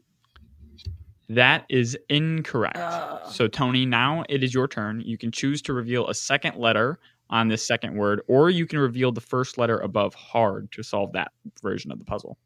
That 1.28 1.64
is 1.68 1.96
incorrect. 2.08 2.76
Ugh. 2.76 3.20
So, 3.30 3.48
Tony, 3.48 3.86
now 3.86 4.24
it 4.28 4.42
is 4.42 4.52
your 4.52 4.68
turn. 4.68 5.00
You 5.00 5.16
can 5.16 5.32
choose 5.32 5.62
to 5.62 5.72
reveal 5.72 6.08
a 6.08 6.14
second 6.14 6.56
letter 6.56 6.98
on 7.30 7.48
this 7.48 7.66
second 7.66 7.96
word, 7.96 8.20
or 8.28 8.50
you 8.50 8.66
can 8.66 8.78
reveal 8.78 9.10
the 9.10 9.20
first 9.20 9.56
letter 9.56 9.78
above 9.78 10.14
hard 10.14 10.70
to 10.72 10.82
solve 10.82 11.12
that 11.12 11.32
version 11.62 11.90
of 11.90 11.98
the 11.98 12.04
puzzle. 12.04 12.36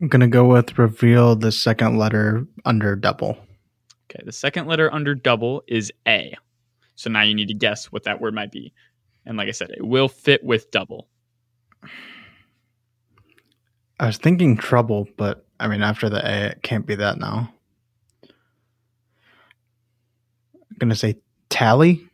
I'm 0.00 0.06
gonna 0.06 0.28
go 0.28 0.46
with 0.46 0.78
reveal 0.78 1.34
the 1.34 1.50
second 1.50 1.98
letter 1.98 2.46
under 2.64 2.94
double. 2.94 3.36
Okay, 4.08 4.22
the 4.24 4.32
second 4.32 4.68
letter 4.68 4.92
under 4.94 5.14
double 5.14 5.64
is 5.66 5.92
A. 6.06 6.36
So 6.94 7.10
now 7.10 7.22
you 7.22 7.34
need 7.34 7.48
to 7.48 7.54
guess 7.54 7.86
what 7.86 8.04
that 8.04 8.20
word 8.20 8.34
might 8.34 8.52
be. 8.52 8.72
And 9.26 9.36
like 9.36 9.48
I 9.48 9.52
said, 9.52 9.70
it 9.70 9.84
will 9.84 10.08
fit 10.08 10.42
with 10.44 10.70
double. 10.70 11.08
I 14.00 14.06
was 14.06 14.16
thinking 14.16 14.56
trouble, 14.56 15.08
but 15.16 15.47
I 15.60 15.68
mean 15.68 15.82
after 15.82 16.08
the 16.08 16.26
A, 16.26 16.46
it 16.50 16.62
can't 16.62 16.86
be 16.86 16.94
that 16.96 17.18
now. 17.18 17.52
I'm 20.70 20.76
gonna 20.78 20.94
say 20.94 21.16
tally. 21.48 22.04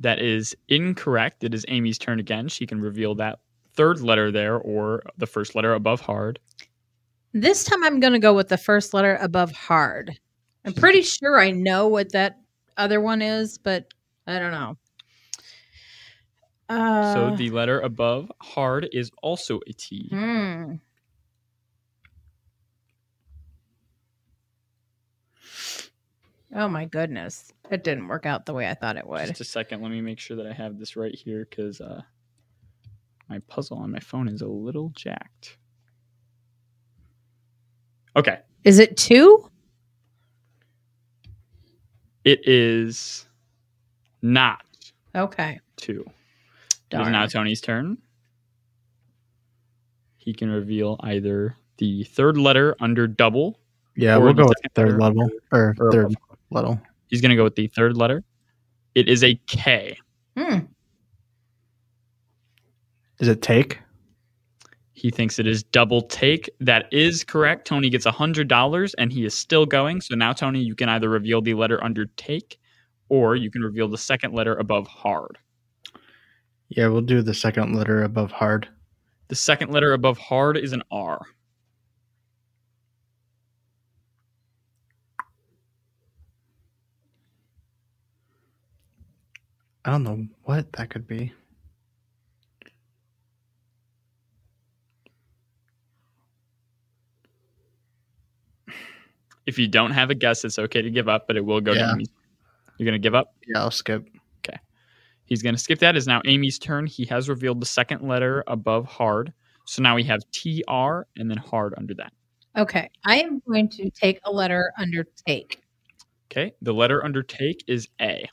That 0.00 0.18
is 0.18 0.56
incorrect. 0.68 1.44
It 1.44 1.54
is 1.54 1.64
Amy's 1.68 1.98
turn 1.98 2.20
again. 2.20 2.48
She 2.48 2.66
can 2.66 2.80
reveal 2.80 3.14
that 3.16 3.38
third 3.74 4.00
letter 4.00 4.30
there 4.30 4.58
or 4.58 5.02
the 5.18 5.26
first 5.26 5.54
letter 5.54 5.74
above 5.74 6.00
hard. 6.00 6.38
This 7.32 7.64
time 7.64 7.82
I'm 7.82 8.00
going 8.00 8.12
to 8.12 8.18
go 8.18 8.34
with 8.34 8.48
the 8.48 8.56
first 8.56 8.94
letter 8.94 9.16
above 9.20 9.50
hard. 9.52 10.18
I'm 10.64 10.72
pretty 10.72 11.02
sure 11.02 11.40
I 11.40 11.50
know 11.50 11.88
what 11.88 12.12
that 12.12 12.38
other 12.76 13.00
one 13.00 13.22
is, 13.22 13.58
but 13.58 13.92
I 14.26 14.38
don't 14.38 14.52
know. 14.52 14.76
Uh, 16.68 17.12
so 17.12 17.36
the 17.36 17.50
letter 17.50 17.80
above 17.80 18.30
hard 18.40 18.88
is 18.92 19.10
also 19.22 19.60
a 19.66 19.72
T. 19.72 20.08
hmm. 20.10 20.74
Oh 26.54 26.68
my 26.68 26.84
goodness. 26.84 27.52
It 27.70 27.82
didn't 27.82 28.06
work 28.08 28.26
out 28.26 28.46
the 28.46 28.54
way 28.54 28.68
I 28.68 28.74
thought 28.74 28.96
it 28.96 29.06
would. 29.06 29.26
Just 29.26 29.40
a 29.40 29.44
second. 29.44 29.82
Let 29.82 29.90
me 29.90 30.00
make 30.00 30.20
sure 30.20 30.36
that 30.36 30.46
I 30.46 30.52
have 30.52 30.78
this 30.78 30.94
right 30.96 31.14
here 31.14 31.46
because 31.48 31.80
uh, 31.80 32.02
my 33.28 33.40
puzzle 33.48 33.78
on 33.78 33.90
my 33.90 33.98
phone 33.98 34.28
is 34.28 34.40
a 34.40 34.46
little 34.46 34.90
jacked. 34.90 35.56
Okay. 38.16 38.38
Is 38.62 38.78
it 38.78 38.96
two? 38.96 39.50
It 42.24 42.46
is 42.48 43.26
not 44.22 44.64
Okay. 45.14 45.60
two. 45.76 46.04
It 46.90 47.00
is 47.00 47.08
now 47.08 47.26
Tony's 47.26 47.60
turn. 47.60 47.98
He 50.16 50.32
can 50.32 50.48
reveal 50.48 50.96
either 51.00 51.56
the 51.78 52.04
third 52.04 52.38
letter 52.38 52.76
under 52.80 53.06
double. 53.06 53.58
Yeah, 53.96 54.16
we'll 54.16 54.32
go 54.32 54.46
with 54.46 54.56
third 54.74 55.00
level 55.00 55.28
or 55.52 55.74
or 55.78 55.92
third 55.92 56.14
above. 56.50 56.64
level. 56.64 56.80
He's 57.08 57.20
going 57.20 57.30
to 57.30 57.36
go 57.36 57.44
with 57.44 57.56
the 57.56 57.68
third 57.68 57.96
letter. 57.96 58.24
It 58.94 59.08
is 59.08 59.22
a 59.22 59.34
K. 59.46 59.98
Hmm. 60.36 60.58
Is 63.20 63.28
it 63.28 63.42
take? 63.42 63.80
He 64.92 65.10
thinks 65.10 65.38
it 65.38 65.46
is 65.46 65.62
double 65.62 66.02
take. 66.02 66.48
That 66.60 66.86
is 66.92 67.24
correct. 67.24 67.66
Tony 67.66 67.90
gets 67.90 68.06
$100 68.06 68.94
and 68.98 69.12
he 69.12 69.24
is 69.24 69.34
still 69.34 69.66
going. 69.66 70.00
So 70.00 70.14
now, 70.14 70.32
Tony, 70.32 70.60
you 70.60 70.74
can 70.74 70.88
either 70.88 71.08
reveal 71.08 71.42
the 71.42 71.54
letter 71.54 71.82
under 71.82 72.06
take 72.16 72.58
or 73.08 73.36
you 73.36 73.50
can 73.50 73.62
reveal 73.62 73.88
the 73.88 73.98
second 73.98 74.32
letter 74.34 74.54
above 74.54 74.86
hard. 74.86 75.38
Yeah, 76.68 76.88
we'll 76.88 77.02
do 77.02 77.22
the 77.22 77.34
second 77.34 77.74
letter 77.76 78.02
above 78.02 78.32
hard. 78.32 78.68
The 79.28 79.36
second 79.36 79.72
letter 79.72 79.92
above 79.92 80.18
hard 80.18 80.56
is 80.56 80.72
an 80.72 80.82
R. 80.90 81.20
I 89.84 89.90
don't 89.90 90.02
know 90.02 90.26
what 90.44 90.72
that 90.72 90.90
could 90.90 91.06
be. 91.06 91.32
If 99.46 99.58
you 99.58 99.68
don't 99.68 99.90
have 99.90 100.08
a 100.10 100.14
guess, 100.14 100.44
it's 100.44 100.58
okay 100.58 100.80
to 100.80 100.90
give 100.90 101.06
up, 101.08 101.26
but 101.26 101.36
it 101.36 101.44
will 101.44 101.60
go 101.60 101.72
Yeah. 101.72 101.86
to 101.88 101.92
Amy. 101.92 102.06
You're 102.78 102.86
gonna 102.86 102.98
give 102.98 103.14
up. 103.14 103.34
Yeah, 103.46 103.60
I'll 103.60 103.70
skip. 103.70 104.08
Okay. 104.38 104.58
He's 105.26 105.42
gonna 105.42 105.58
skip 105.58 105.80
that. 105.80 105.96
Is 105.96 106.06
now 106.06 106.22
Amy's 106.24 106.58
turn. 106.58 106.86
He 106.86 107.04
has 107.06 107.28
revealed 107.28 107.60
the 107.60 107.66
second 107.66 108.02
letter 108.08 108.42
above 108.46 108.86
hard. 108.86 109.32
So 109.66 109.82
now 109.82 109.94
we 109.96 110.02
have 110.04 110.20
T 110.32 110.64
R 110.66 111.06
and 111.16 111.30
then 111.30 111.36
hard 111.36 111.74
under 111.76 111.92
that. 111.94 112.12
Okay. 112.56 112.88
I 113.04 113.16
am 113.16 113.40
going 113.46 113.68
to 113.70 113.90
take 113.90 114.18
a 114.24 114.32
letter 114.32 114.72
under 114.78 115.04
take. 115.26 115.60
Okay. 116.30 116.54
The 116.62 116.72
letter 116.72 117.04
under 117.04 117.22
take 117.22 117.64
is 117.66 117.88
A. 118.00 118.26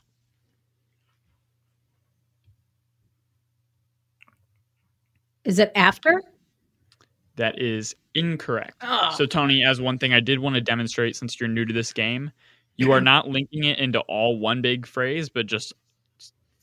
Is 5.44 5.58
it 5.58 5.72
after? 5.74 6.22
That 7.36 7.60
is 7.60 7.94
incorrect. 8.14 8.76
Oh. 8.82 9.14
So, 9.16 9.26
Tony, 9.26 9.64
as 9.64 9.80
one 9.80 9.98
thing 9.98 10.12
I 10.12 10.20
did 10.20 10.38
want 10.38 10.54
to 10.54 10.60
demonstrate 10.60 11.16
since 11.16 11.40
you're 11.40 11.48
new 11.48 11.64
to 11.64 11.72
this 11.72 11.92
game, 11.92 12.30
you 12.76 12.92
are 12.92 13.00
not 13.00 13.28
linking 13.28 13.64
it 13.64 13.78
into 13.78 14.00
all 14.00 14.38
one 14.38 14.62
big 14.62 14.86
phrase, 14.86 15.28
but 15.28 15.46
just 15.46 15.72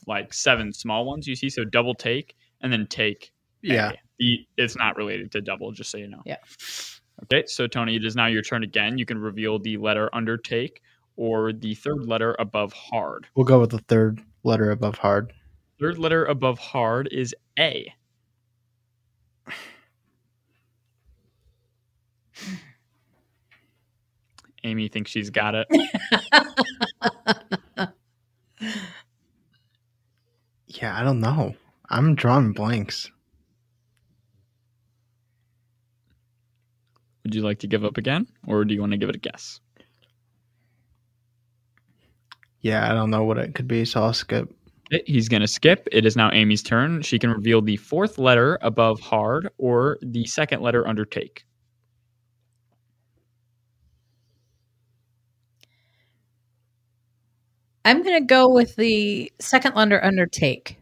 like 0.08 0.34
seven 0.34 0.74
small 0.74 1.06
ones 1.06 1.28
you 1.28 1.36
see. 1.36 1.50
So, 1.50 1.66
double 1.66 1.96
take 1.96 2.36
and 2.62 2.72
then 2.72 2.88
take. 2.88 3.32
Yeah. 3.62 3.94
The, 4.20 4.48
it's 4.58 4.76
not 4.76 4.96
related 4.98 5.32
to 5.32 5.42
double, 5.42 5.72
just 5.72 5.92
so 5.92 5.98
you 5.98 6.08
know. 6.08 6.22
Yeah. 6.26 6.38
Okay. 7.24 7.46
So, 7.48 7.68
Tony, 7.68 7.96
it 7.96 8.06
is 8.06 8.16
now 8.16 8.28
your 8.28 8.42
turn 8.42 8.64
again. 8.64 8.98
You 8.98 9.06
can 9.06 9.18
reveal 9.18 9.60
the 9.60 9.78
letter 9.78 10.10
undertake 10.14 10.82
or 11.16 11.52
the 11.52 11.76
third 11.76 12.06
letter 12.06 12.36
above 12.40 12.74
hard. 12.74 13.28
We'll 13.36 13.46
go 13.46 13.60
with 13.60 13.72
the 13.72 13.80
third 13.80 14.22
letter 14.44 14.72
above 14.72 14.98
hard. 14.98 15.34
Third 15.80 15.98
letter 15.98 16.26
above 16.26 16.60
hard 16.60 17.10
is 17.12 17.36
A. 17.58 17.94
Amy 24.64 24.88
thinks 24.90 25.12
she's 25.12 25.30
got 25.30 25.56
it. 25.56 25.68
Yeah, 30.68 30.98
I 30.98 31.04
don't 31.04 31.20
know. 31.20 31.56
I'm 31.90 32.16
drawing 32.16 32.54
blanks. 32.54 33.10
Would 37.24 37.36
you 37.36 37.42
like 37.42 37.60
to 37.60 37.68
give 37.68 37.84
up 37.84 37.98
again, 37.98 38.28
or 38.48 38.64
do 38.66 38.74
you 38.74 38.80
want 38.80 38.92
to 38.94 38.98
give 38.98 39.10
it 39.10 39.16
a 39.16 39.20
guess? 39.20 39.60
Yeah, 42.62 42.90
I 42.90 42.94
don't 42.94 43.10
know 43.10 43.24
what 43.24 43.38
it 43.38 43.56
could 43.56 43.68
be, 43.68 43.86
so 43.86 44.04
I'll 44.04 44.14
skip. 44.14 44.54
He's 45.06 45.30
going 45.30 45.42
to 45.42 45.48
skip. 45.48 45.88
It 45.92 46.06
is 46.06 46.16
now 46.16 46.32
Amy's 46.32 46.64
turn. 46.64 47.02
She 47.02 47.20
can 47.20 47.30
reveal 47.30 47.62
the 47.62 47.78
fourth 47.78 48.18
letter 48.18 48.58
above 48.62 49.00
hard 49.00 49.50
or 49.58 50.00
the 50.02 50.26
second 50.26 50.62
letter 50.62 50.88
under 50.88 51.06
take. 51.06 51.46
I'm 57.86 58.04
going 58.04 58.20
to 58.20 58.26
go 58.26 58.52
with 58.52 58.76
the 58.76 59.32
second 59.40 59.76
letter 59.76 60.04
under 60.04 60.26
take. 60.26 60.78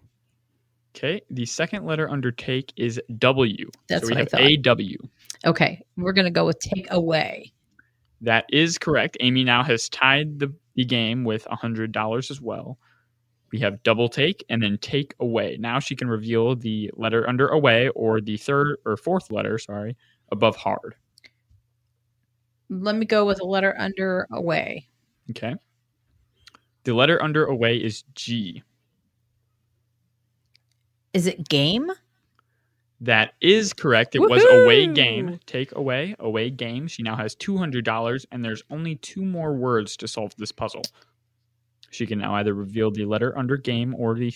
Okay, 0.96 1.22
the 1.30 1.46
second 1.46 1.86
letter 1.86 2.10
under 2.10 2.32
take 2.32 2.74
is 2.76 3.00
W. 3.20 3.70
That's 3.88 4.04
so 4.04 4.08
we 4.08 4.16
what 4.16 4.22
I 4.22 4.26
thought. 4.26 4.42
A 4.42 4.58
W. 4.58 4.98
Okay. 5.46 5.82
We're 5.96 6.14
going 6.14 6.26
to 6.26 6.32
go 6.32 6.46
with 6.46 6.60
take 6.60 6.88
away. 6.92 7.54
That 8.22 8.46
is 8.50 8.78
correct. 8.78 9.16
Amy 9.20 9.44
now 9.44 9.64
has 9.64 9.90
tied 9.90 10.40
the, 10.40 10.54
the 10.76 10.86
game 10.86 11.24
with 11.24 11.46
$100 11.46 12.32
as 12.32 12.42
well. 12.42 12.80
We 13.52 13.60
have 13.60 13.82
double 13.84 14.10
take 14.10 14.44
and 14.50 14.62
then 14.62 14.78
take 14.80 15.16
away. 15.20 15.58
Now 15.60 15.80
she 15.80 15.96
can 15.96 16.10
reveal 16.10 16.56
the 16.56 16.92
letter 16.96 17.28
under 17.28 17.48
away 17.48 17.90
or 17.90 18.20
the 18.20 18.38
third 18.38 18.78
or 18.86 18.98
fourth 18.98 19.32
letter, 19.32 19.58
sorry, 19.58 19.96
above 20.32 20.56
hard. 20.56 20.96
Let 22.70 22.96
me 22.96 23.06
go 23.06 23.26
with 23.26 23.42
a 23.42 23.46
letter 23.46 23.76
under 23.78 24.28
away. 24.32 24.88
Okay. 25.30 25.56
The 26.84 26.94
letter 26.94 27.22
under 27.22 27.46
away 27.46 27.78
is 27.78 28.04
G. 28.16 28.64
Is 31.14 31.28
it 31.28 31.48
game? 31.48 31.90
That 33.02 33.34
is 33.42 33.74
correct. 33.74 34.16
It 34.16 34.20
was 34.20 34.44
away 34.44 34.88
game. 34.88 35.40
Take 35.46 35.72
away, 35.74 36.16
away 36.20 36.50
game. 36.50 36.88
She 36.88 37.04
now 37.04 37.16
has 37.16 37.36
$200 37.36 38.26
and 38.32 38.44
there's 38.44 38.64
only 38.70 38.96
two 38.96 39.24
more 39.24 39.54
words 39.54 39.96
to 39.98 40.08
solve 40.08 40.36
this 40.38 40.52
puzzle. 40.52 40.84
She 41.92 42.06
can 42.06 42.20
now 42.20 42.36
either 42.36 42.54
reveal 42.54 42.92
the 42.92 43.06
letter 43.06 43.38
under 43.38 43.58
game 43.58 43.96
or 43.98 44.16
the 44.16 44.34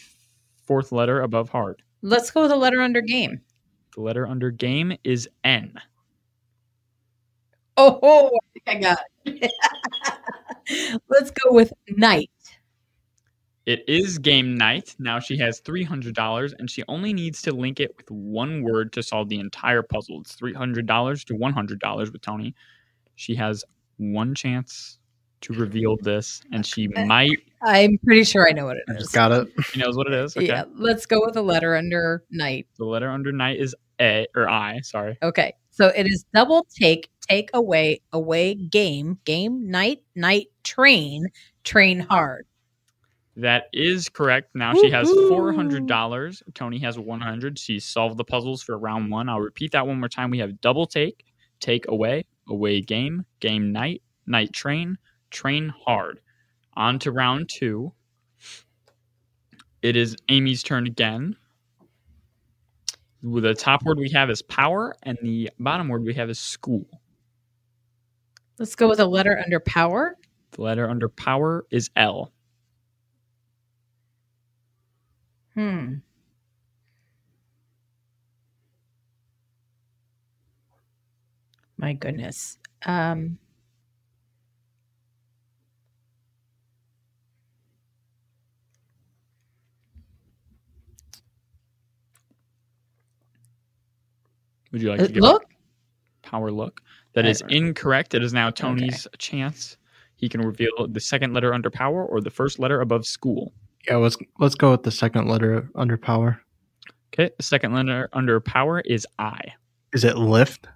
fourth 0.64 0.92
letter 0.92 1.22
above 1.22 1.50
hard. 1.50 1.82
Let's 2.02 2.32
go 2.32 2.44
with 2.44 2.52
a 2.52 2.56
letter 2.56 2.82
under 2.82 3.02
game. 3.02 3.42
The 3.96 4.02
letter 4.02 4.26
under 4.26 4.52
game 4.52 4.94
is 5.04 5.30
N. 5.44 5.74
Oh, 7.78 8.30
I 8.34 8.60
think 8.60 8.68
I 8.68 8.80
got 8.80 9.00
it. 9.26 9.52
Let's 11.10 11.32
go 11.32 11.52
with 11.52 11.74
night. 11.90 12.30
It 13.66 13.84
is 13.88 14.18
game 14.18 14.58
night. 14.58 14.96
Now 14.98 15.20
she 15.20 15.38
has 15.38 15.62
$300 15.62 16.54
and 16.58 16.70
she 16.70 16.84
only 16.88 17.14
needs 17.14 17.42
to 17.44 17.54
link 17.54 17.80
it 17.80 17.96
with 17.96 18.10
one 18.10 18.64
word 18.64 18.92
to 18.94 19.04
solve 19.04 19.30
the 19.30 19.40
entire 19.40 19.84
puzzle. 19.84 20.22
It's 20.22 20.36
$300 20.36 21.26
to 21.26 21.34
$100 21.34 22.12
with 22.12 22.22
Tony. 22.22 22.56
She 23.16 23.36
has 23.36 23.64
one 23.98 24.34
chance 24.34 24.98
to 25.42 25.54
reveal 25.54 25.98
this 25.98 26.42
and 26.52 26.66
she 26.66 26.88
might, 26.88 27.40
I'm 27.64 27.98
pretty 28.04 28.24
sure 28.24 28.48
I 28.48 28.52
know 28.52 28.66
what 28.66 28.78
it 28.78 28.84
is. 28.88 28.96
I 28.96 29.00
just 29.00 29.14
got 29.14 29.32
it. 29.32 29.48
she 29.66 29.80
knows 29.80 29.96
what 29.96 30.08
it 30.08 30.14
is. 30.14 30.36
Okay. 30.36 30.48
Yeah, 30.48 30.66
let's 30.76 31.06
go 31.06 31.22
with 31.26 31.36
a 31.36 31.42
letter 31.42 31.76
under 31.76 32.24
night. 32.32 32.68
The 32.78 32.86
letter 32.86 33.10
under 33.10 33.32
night 33.32 33.60
is 33.60 33.76
A 34.00 34.28
or 34.36 34.50
I, 34.50 34.82
sorry. 34.82 35.18
Okay. 35.22 35.54
So 35.70 35.88
it 35.88 36.08
is 36.08 36.26
double 36.34 36.68
take, 36.76 37.10
take 37.28 37.50
away, 37.54 38.02
away, 38.12 38.56
game, 38.56 39.20
game, 39.26 39.70
night, 39.70 40.00
night, 40.16 40.48
train, 40.64 41.28
train 41.64 42.00
hard. 42.00 42.46
That 43.38 43.66
is 43.72 44.10
correct. 44.10 44.50
Now 44.54 44.74
she 44.74 44.92
has 44.92 45.10
four 45.30 45.54
hundred 45.54 45.88
dollars. 45.88 46.44
Tony 46.54 46.80
has 46.80 47.00
one 47.00 47.22
hundred. 47.22 47.58
She 47.58 47.80
solved 47.80 48.18
the 48.18 48.26
puzzles 48.26 48.62
for 48.62 48.78
round 48.78 49.10
one. 49.10 49.30
I'll 49.30 49.40
repeat 49.40 49.72
that 49.72 49.88
one 49.88 50.00
more 50.00 50.10
time. 50.10 50.32
We 50.32 50.40
have 50.40 50.60
double 50.60 50.86
take, 50.86 51.24
take 51.62 51.88
away, 51.88 52.26
away 52.50 52.82
game, 52.82 53.26
game 53.40 53.72
night, 53.72 54.02
night 54.28 54.52
train, 54.52 54.98
train 55.32 55.74
hard. 55.86 56.20
On 56.76 57.00
to 57.00 57.12
round 57.12 57.50
two. 57.50 57.92
It 59.82 59.96
is 59.96 60.16
Amy's 60.30 60.62
turn 60.62 60.86
again. 60.86 61.36
The 63.24 63.54
top 63.54 63.84
word 63.84 63.98
we 63.98 64.10
have 64.12 64.30
is 64.30 64.42
power, 64.42 64.96
and 65.04 65.18
the 65.22 65.50
bottom 65.60 65.88
word 65.88 66.04
we 66.04 66.14
have 66.16 66.30
is 66.30 66.40
school. 66.40 66.88
Let's 68.58 68.76
go 68.76 68.88
with 68.88 69.00
a 69.00 69.06
letter 69.06 69.40
under 69.44 69.60
power. 69.60 70.18
The 70.52 70.62
letter 70.62 70.90
under 70.90 71.10
power 71.10 71.66
is 71.72 71.90
L. 71.96 72.32
Hmm. 75.56 75.96
My 81.78 81.94
goodness. 81.94 82.60
Um, 82.86 83.40
Would 94.72 94.82
you 94.82 94.90
like 94.90 95.00
to 95.00 95.06
uh, 95.06 95.08
give 95.10 95.24
up? 95.24 95.34
look. 95.34 95.46
power 96.22 96.52
look. 96.52 96.82
That 97.14 97.26
I 97.26 97.30
is 97.30 97.40
don't 97.40 97.52
know. 97.52 97.58
incorrect. 97.58 98.14
It 98.14 98.24
is 98.24 98.34
now 98.34 98.50
Tony's 98.50 99.08
chance. 99.18 99.78
He 100.16 100.30
can 100.30 100.42
reveal 100.42 100.88
the 100.88 101.00
second 101.00 101.34
letter 101.34 101.54
under 101.54 101.70
power 101.70 102.06
or 102.06 102.22
the 102.22 102.30
first 102.30 102.60
letter 102.60 102.80
above 102.80 103.06
school. 103.06 103.54
Yeah, 103.88 103.96
let's 103.98 104.16
let's 104.40 104.56
go 104.56 104.72
with 104.72 104.84
the 104.84 104.92
second 104.92 105.28
letter 105.28 105.70
under 105.76 105.98
power. 105.98 106.42
Okay, 107.14 107.32
the 107.36 107.44
second 107.44 107.74
letter 107.74 108.08
under 108.14 108.40
power 108.40 108.82
is 108.82 109.06
I. 109.20 109.42
Is 109.94 110.04
it 110.04 110.18
lift? 110.18 110.68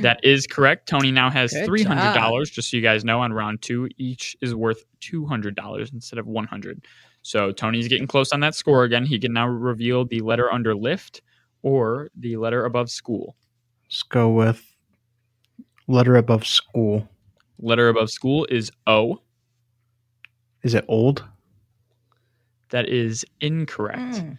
That 0.00 0.20
is 0.22 0.46
correct. 0.46 0.88
Tony 0.88 1.10
now 1.10 1.30
has 1.30 1.52
Good 1.52 1.64
three 1.64 1.82
hundred 1.82 2.12
dollars. 2.14 2.50
Just 2.50 2.70
so 2.70 2.76
you 2.76 2.82
guys 2.82 3.04
know, 3.04 3.20
on 3.20 3.32
round 3.32 3.62
two, 3.62 3.88
each 3.96 4.36
is 4.40 4.54
worth 4.54 4.84
two 5.00 5.26
hundred 5.26 5.56
dollars 5.56 5.90
instead 5.92 6.18
of 6.18 6.26
one 6.26 6.46
hundred. 6.46 6.84
So 7.22 7.52
Tony's 7.52 7.88
getting 7.88 8.06
close 8.06 8.32
on 8.32 8.40
that 8.40 8.54
score 8.54 8.84
again. 8.84 9.04
He 9.04 9.18
can 9.18 9.32
now 9.32 9.46
reveal 9.48 10.04
the 10.04 10.20
letter 10.20 10.52
under 10.52 10.74
lift 10.74 11.22
or 11.62 12.08
the 12.16 12.36
letter 12.36 12.64
above 12.64 12.90
school. 12.90 13.36
Let's 13.84 14.02
go 14.02 14.30
with 14.30 14.64
letter 15.86 16.16
above 16.16 16.46
school. 16.46 17.08
Letter 17.58 17.88
above 17.88 18.10
school 18.10 18.46
is 18.50 18.70
O. 18.86 19.20
Is 20.62 20.74
it 20.74 20.84
old? 20.88 21.24
That 22.70 22.88
is 22.88 23.24
incorrect. 23.40 24.18
Hmm. 24.18 24.32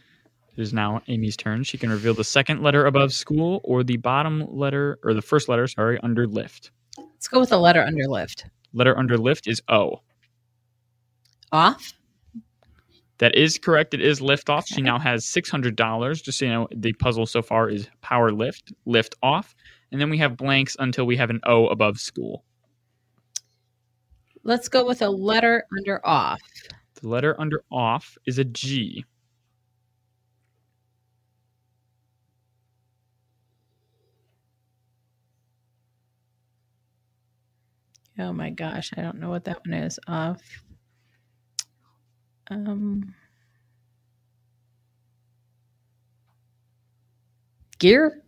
It 0.55 0.61
is 0.61 0.73
now 0.73 1.01
Amy's 1.07 1.37
turn. 1.37 1.63
She 1.63 1.77
can 1.77 1.89
reveal 1.89 2.13
the 2.13 2.23
second 2.23 2.61
letter 2.61 2.85
above 2.85 3.13
school 3.13 3.61
or 3.63 3.83
the 3.83 3.97
bottom 3.97 4.45
letter, 4.49 4.99
or 5.03 5.13
the 5.13 5.21
first 5.21 5.47
letter, 5.47 5.67
sorry, 5.67 5.99
under 6.03 6.27
lift. 6.27 6.71
Let's 6.97 7.27
go 7.27 7.39
with 7.39 7.49
the 7.49 7.57
letter 7.57 7.81
under 7.81 8.07
lift. 8.07 8.45
Letter 8.73 8.97
under 8.97 9.17
lift 9.17 9.47
is 9.47 9.61
O. 9.69 10.01
Off. 11.51 11.93
That 13.21 13.35
is 13.35 13.59
correct. 13.59 13.93
It 13.93 14.01
is 14.01 14.19
lift 14.19 14.49
off. 14.49 14.65
She 14.67 14.81
now 14.81 14.97
has 14.97 15.25
six 15.25 15.47
hundred 15.47 15.75
dollars. 15.75 16.23
Just 16.23 16.39
so 16.39 16.45
you 16.45 16.51
know, 16.51 16.67
the 16.75 16.91
puzzle 16.93 17.27
so 17.27 17.43
far 17.43 17.69
is 17.69 17.87
power 18.01 18.31
lift, 18.31 18.73
lift 18.87 19.13
off, 19.21 19.53
and 19.91 20.01
then 20.01 20.09
we 20.09 20.17
have 20.17 20.35
blanks 20.35 20.75
until 20.79 21.05
we 21.05 21.15
have 21.17 21.29
an 21.29 21.39
O 21.45 21.67
above 21.67 21.99
school. 21.99 22.43
Let's 24.43 24.67
go 24.67 24.83
with 24.87 25.03
a 25.03 25.09
letter 25.09 25.65
under 25.77 26.01
off. 26.03 26.41
The 26.99 27.09
letter 27.09 27.39
under 27.39 27.63
off 27.71 28.17
is 28.25 28.39
a 28.39 28.43
G. 28.43 29.05
Oh 38.17 38.33
my 38.33 38.49
gosh, 38.49 38.89
I 38.97 39.01
don't 39.01 39.19
know 39.19 39.29
what 39.29 39.45
that 39.45 39.59
one 39.63 39.75
is. 39.75 39.99
Off. 40.07 40.41
Um. 42.51 43.15
Gear. 47.79 48.21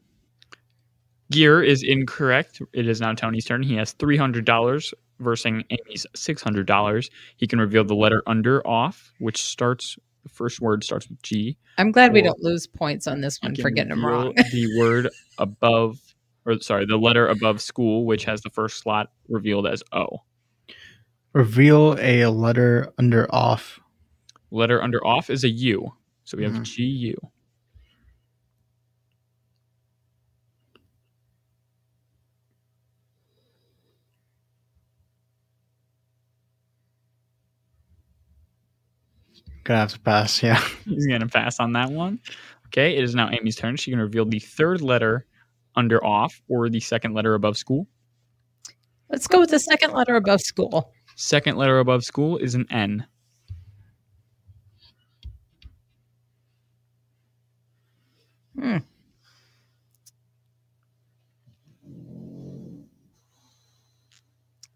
Gear 1.29 1.61
is 1.61 1.83
incorrect. 1.83 2.61
It 2.73 2.87
is 2.87 3.01
now 3.01 3.13
Tony's 3.13 3.45
turn. 3.45 3.61
He 3.61 3.75
has 3.75 3.91
three 3.91 4.17
hundred 4.17 4.45
dollars 4.45 4.93
versus 5.19 5.45
Amy's 5.45 6.07
six 6.15 6.41
hundred 6.41 6.67
dollars. 6.67 7.09
He 7.37 7.47
can 7.47 7.59
reveal 7.59 7.83
the 7.83 7.95
letter 7.95 8.23
under 8.25 8.65
off, 8.65 9.13
which 9.19 9.43
starts 9.43 9.97
the 10.23 10.29
first 10.29 10.61
word 10.61 10.83
starts 10.83 11.09
with 11.09 11.21
G. 11.21 11.57
I'm 11.77 11.91
glad 11.91 12.13
we 12.13 12.21
don't 12.21 12.39
lose 12.41 12.65
points 12.65 13.07
on 13.07 13.19
this 13.21 13.41
one 13.41 13.55
for 13.55 13.69
getting 13.69 13.89
them 13.89 14.05
reveal 14.05 14.21
wrong. 14.21 14.33
the 14.35 14.79
word 14.79 15.09
above, 15.37 15.99
or 16.45 16.59
sorry, 16.61 16.85
the 16.85 16.97
letter 16.97 17.27
above 17.27 17.61
school, 17.61 18.05
which 18.05 18.23
has 18.23 18.41
the 18.41 18.49
first 18.49 18.77
slot 18.77 19.11
revealed 19.27 19.67
as 19.67 19.83
O. 19.91 20.21
Reveal 21.33 21.97
a 21.99 22.27
letter 22.27 22.93
under 22.97 23.27
off. 23.33 23.79
Letter 24.53 24.81
under 24.81 25.05
off 25.05 25.29
is 25.29 25.43
a 25.43 25.49
U. 25.49 25.93
So 26.23 26.37
we 26.37 26.43
have 26.45 26.53
Mhm. 26.53 26.63
G 26.63 26.83
U. 26.83 27.31
Gonna 39.63 39.79
have 39.79 39.93
to 39.93 39.99
pass. 39.99 40.43
Yeah. 40.43 40.61
He's 40.85 41.07
gonna 41.07 41.27
pass 41.27 41.59
on 41.59 41.73
that 41.73 41.89
one. 41.91 42.19
Okay, 42.67 42.97
it 42.97 43.03
is 43.03 43.15
now 43.15 43.29
Amy's 43.31 43.55
turn. 43.55 43.75
She 43.77 43.91
can 43.91 43.99
reveal 43.99 44.25
the 44.25 44.39
third 44.39 44.81
letter 44.81 45.25
under 45.75 46.03
off 46.03 46.41
or 46.49 46.69
the 46.69 46.79
second 46.79 47.13
letter 47.13 47.33
above 47.33 47.57
school. 47.57 47.87
Let's 49.09 49.27
go 49.27 49.39
with 49.39 49.51
the 49.51 49.59
second 49.59 49.93
letter 49.93 50.15
above 50.15 50.41
school. 50.41 50.91
Second 51.15 51.57
letter 51.57 51.79
above 51.79 52.03
school 52.03 52.37
is 52.37 52.55
an 52.55 52.65
N. 52.71 53.05
Hmm. 58.63 58.77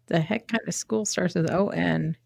The 0.08 0.20
heck 0.20 0.46
kind 0.46 0.60
of 0.66 0.74
school 0.74 1.06
starts 1.06 1.34
with 1.34 1.50
O 1.50 1.68
N? 1.68 2.16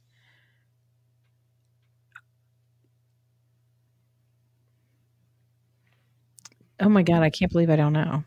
Oh 6.80 6.88
my 6.88 7.04
god, 7.04 7.22
I 7.22 7.30
can't 7.30 7.52
believe 7.52 7.70
I 7.70 7.76
don't 7.76 7.92
know. 7.92 8.24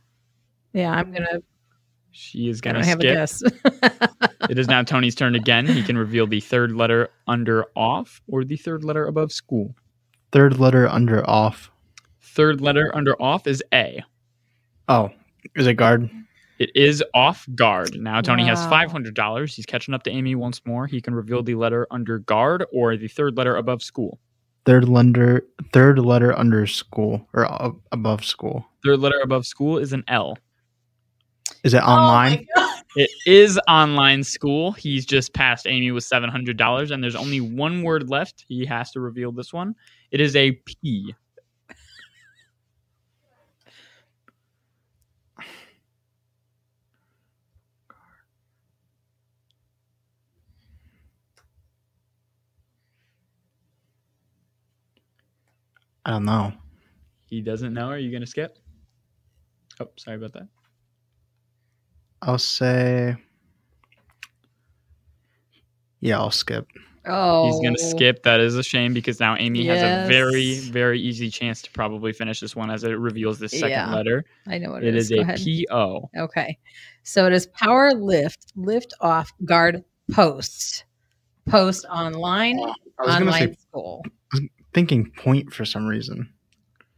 Yeah, 0.72 0.92
I'm 0.92 1.12
gonna. 1.12 1.42
She 2.12 2.48
is 2.48 2.62
gonna 2.62 2.80
don't 2.80 2.88
have 2.88 3.00
a 3.02 3.04
guess. 3.04 3.44
It 4.50 4.60
is 4.60 4.68
now 4.68 4.84
Tony's 4.84 5.16
turn 5.16 5.36
again. 5.36 5.66
He 5.66 5.82
can 5.82 5.98
reveal 5.98 6.28
the 6.28 6.40
third 6.40 6.72
letter 6.72 7.10
under 7.28 7.66
off 7.76 8.22
or 8.28 8.44
the 8.46 8.58
third 8.58 8.84
letter 8.84 9.08
above 9.08 9.32
school. 9.32 9.76
Third 10.32 10.60
letter 10.60 10.88
under 10.88 11.28
off. 11.28 11.72
Third 12.36 12.62
letter 12.62 12.92
under 12.94 13.20
off 13.22 13.48
is 13.48 13.64
A. 13.74 14.04
Oh, 14.88 15.10
is 15.56 15.66
it 15.68 15.76
guard? 15.76 16.10
It 16.60 16.70
is 16.76 17.04
off 17.14 17.48
guard. 17.56 17.96
Now 18.00 18.22
Tony 18.22 18.46
has 18.46 18.66
five 18.68 18.92
hundred 18.92 19.16
dollars. 19.16 19.56
He's 19.56 19.66
catching 19.66 19.94
up 19.94 20.04
to 20.04 20.12
Amy 20.12 20.36
once 20.36 20.62
more. 20.66 20.86
He 20.88 21.02
can 21.02 21.16
reveal 21.16 21.44
the 21.44 21.56
letter 21.56 21.88
under 21.92 22.20
guard 22.20 22.66
or 22.72 22.96
the 22.96 23.08
third 23.08 23.36
letter 23.38 23.56
above 23.56 23.82
school. 23.82 24.20
Third 24.66 24.88
letter. 24.88 25.46
Third 25.74 26.00
letter 26.00 26.38
under 26.38 26.66
school 26.68 27.28
or 27.34 27.44
a- 27.44 27.72
above 27.92 28.24
school. 28.24 28.66
Third 28.86 29.00
letter 29.00 29.20
above 29.24 29.46
school 29.46 29.78
is 29.78 29.92
an 29.94 30.04
L. 30.08 30.38
Is 31.64 31.74
it 31.74 31.82
Oh 31.84 31.90
online? 31.90 32.46
It 32.96 33.10
is 33.26 33.60
online 33.68 34.24
school. 34.24 34.72
He's 34.72 35.06
just 35.06 35.34
passed 35.34 35.68
Amy 35.68 35.92
with 35.92 36.04
seven 36.06 36.30
hundred 36.30 36.58
dollars, 36.58 36.92
and 36.92 37.04
there's 37.04 37.16
only 37.16 37.42
one 37.42 37.84
word 37.84 38.10
left. 38.10 38.46
He 38.48 38.66
has 38.66 38.92
to 38.92 39.02
reveal 39.02 39.32
this 39.34 39.52
one. 39.52 39.76
It 40.12 40.22
is 40.22 40.36
a 40.36 40.52
P. 40.54 41.14
I 56.06 56.12
don't 56.12 56.26
know. 56.26 56.54
He 57.26 57.42
doesn't 57.42 57.74
know. 57.74 57.88
Are 57.90 57.98
you 57.98 58.12
gonna 58.12 58.28
skip? 58.28 58.58
Oh, 59.80 59.88
sorry 59.98 60.18
about 60.18 60.34
that. 60.34 60.48
I'll 62.22 62.38
say. 62.38 63.16
Yeah, 66.02 66.20
I'll 66.20 66.32
skip. 66.32 66.68
oh, 67.08 67.44
He's 67.46 67.60
gonna 67.60 67.78
skip. 67.78 68.22
That 68.24 68.40
is 68.40 68.56
a 68.56 68.64
shame 68.64 68.94
because 68.94 69.20
now 69.20 69.36
Amy 69.38 69.66
has 69.66 69.82
a 69.82 70.08
very, 70.08 70.60
very 70.60 71.00
easy 71.02 71.30
chance 71.30 71.62
to 71.64 71.72
probably 71.72 72.14
finish 72.14 72.40
this 72.40 72.56
one 72.56 72.70
as 72.70 72.84
it 72.84 72.92
reveals 72.92 73.40
the 73.40 73.50
second 73.50 73.70
Yeah. 73.70 73.94
letter. 73.94 74.24
I 74.48 74.60
know 74.60 74.72
what 74.72 74.84
It 74.84 74.96
is 74.96 75.10
Go 75.10 75.18
a 75.18 75.22
ahead. 75.22 75.38
P 75.38 75.68
O. 75.72 76.10
Okay. 76.16 76.58
So 77.04 77.26
it 77.26 77.34
is 77.34 77.48
power 77.48 77.92
lift, 77.94 78.54
lift 78.56 78.94
off, 79.02 79.32
guard, 79.44 79.84
post. 80.12 80.86
Post 81.48 81.86
online, 81.86 82.60
I 82.60 82.74
gonna 83.06 83.32
online 83.32 83.54
say 83.54 83.56
school. 83.70 84.04
Thinking 84.76 85.10
point 85.18 85.54
for 85.54 85.64
some 85.64 85.88
reason. 85.88 86.30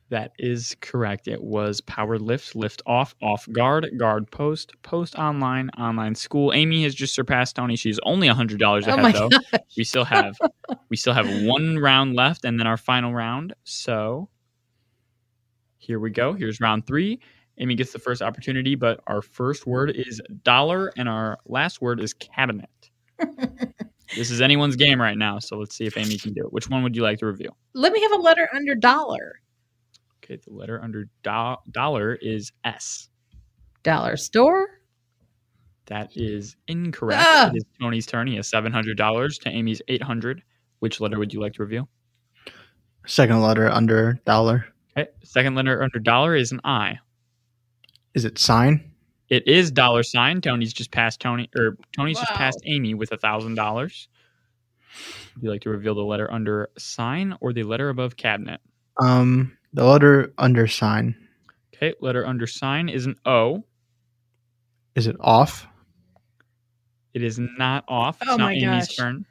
That 0.10 0.32
is 0.40 0.76
correct. 0.82 1.28
It 1.28 1.44
was 1.44 1.80
power 1.82 2.18
lift, 2.18 2.56
lift 2.56 2.82
off, 2.88 3.14
off 3.22 3.48
guard, 3.52 3.88
guard 4.00 4.32
post, 4.32 4.74
post 4.82 5.16
online, 5.16 5.70
online 5.78 6.16
school. 6.16 6.54
Amy 6.54 6.84
has 6.84 6.96
just 6.96 7.14
surpassed 7.14 7.56
Tony. 7.58 7.76
She's 7.76 8.00
only 8.04 8.28
hundred 8.30 8.60
dollars 8.60 8.88
Oh 8.88 8.94
ahead 8.94 9.04
my 9.04 9.12
though. 9.12 9.30
god. 9.30 9.62
We 9.78 9.84
still 9.84 10.06
have 10.06 10.36
we 10.90 10.98
still 10.98 11.14
have 11.14 11.28
one 11.44 11.78
round 11.78 12.16
left 12.16 12.46
and 12.46 12.60
then 12.60 12.66
our 12.66 12.78
final 12.78 13.14
round. 13.14 13.54
So 13.64 14.28
here 15.78 16.00
we 16.00 16.10
go. 16.10 16.34
Here's 16.34 16.60
round 16.60 16.88
three. 16.88 17.20
Amy 17.60 17.76
gets 17.76 17.92
the 17.94 18.00
first 18.00 18.22
opportunity, 18.24 18.74
but 18.76 19.02
our 19.08 19.22
first 19.22 19.68
word 19.68 19.92
is 19.92 20.20
dollar 20.44 20.92
and 20.98 21.08
our 21.08 21.38
last 21.46 21.82
word 21.82 22.00
is 22.00 22.14
cabinet. 22.14 22.70
this 24.16 24.32
is 24.32 24.42
anyone's 24.42 24.76
game 24.76 25.02
right 25.02 25.18
now, 25.18 25.40
so 25.40 25.58
let's 25.58 25.76
see 25.76 25.86
if 25.86 25.98
Amy 25.98 26.18
can 26.18 26.34
do 26.34 26.42
it. 26.46 26.54
Which 26.54 26.70
one 26.70 26.84
would 26.84 26.96
you 26.96 27.04
like 27.04 27.20
to 27.20 27.26
review? 27.26 27.50
Let 27.74 27.92
me 27.92 28.02
have 28.02 28.14
a 28.14 28.22
letter 28.22 28.50
under 28.54 28.76
dollar. 28.76 29.42
Okay, 30.24 30.40
the 30.46 30.54
letter 30.54 30.82
under 30.82 31.06
do- 31.24 31.72
dollar 31.72 32.16
is 32.16 32.52
S. 32.64 33.10
Dollar 33.84 34.18
store. 34.18 34.68
That 35.86 36.12
is 36.16 36.58
incorrect. 36.68 37.24
Ah! 37.26 37.50
It 37.50 37.58
is 37.58 37.66
Tony's 37.80 38.06
turn. 38.06 38.28
He 38.28 38.36
has 38.36 38.48
seven 38.48 38.74
hundred 38.74 38.98
dollars 38.98 39.38
to 39.40 39.50
Amy's 39.50 39.82
eight 39.88 40.04
hundred. 40.04 40.44
Which 40.80 41.00
letter 41.00 41.18
would 41.18 41.34
you 41.34 41.40
like 41.40 41.54
to 41.54 41.64
reveal? 41.64 41.88
Second 43.06 43.42
letter 43.42 43.70
under 43.70 44.20
dollar. 44.26 44.66
Okay, 44.98 45.10
second 45.24 45.56
letter 45.56 45.82
under 45.82 46.00
dollar 46.00 46.36
is 46.36 46.52
an 46.52 46.60
I. 46.66 47.00
Is 48.14 48.26
it 48.26 48.38
sign? 48.38 48.92
It 49.30 49.48
is 49.48 49.72
dollar 49.72 50.04
sign. 50.04 50.42
Tony's 50.42 50.74
just 50.74 50.92
passed 50.92 51.20
Tony, 51.20 51.50
or 51.58 51.78
Tony's 51.96 52.20
just 52.20 52.34
passed 52.34 52.62
Amy 52.66 52.94
with 52.94 53.12
a 53.12 53.18
thousand 53.18 53.56
dollars. 53.56 54.08
Would 55.36 55.44
you 55.44 55.50
like 55.50 55.62
to 55.62 55.70
reveal 55.70 55.96
the 55.96 56.02
letter 56.02 56.32
under 56.32 56.70
sign 56.78 57.36
or 57.42 57.54
the 57.54 57.64
letter 57.64 57.90
above 57.90 58.16
cabinet? 58.16 58.62
Um, 59.02 59.58
the 59.74 59.84
letter 59.84 60.34
under 60.38 60.66
sign. 60.68 61.16
Okay, 61.76 61.94
letter 62.02 62.26
under 62.26 62.48
sign 62.48 62.90
is 62.90 63.06
an 63.06 63.16
O. 63.26 63.64
Is 64.96 65.08
it 65.08 65.16
off? 65.20 65.68
It 67.14 67.22
is 67.22 67.38
not 67.38 67.84
off. 67.88 68.22
It's 68.22 68.32
Oh 68.32 68.38
now 68.38 68.46
my 68.46 68.54
Amy's 68.54 68.88
gosh. 68.88 68.96
turn. 68.96 69.26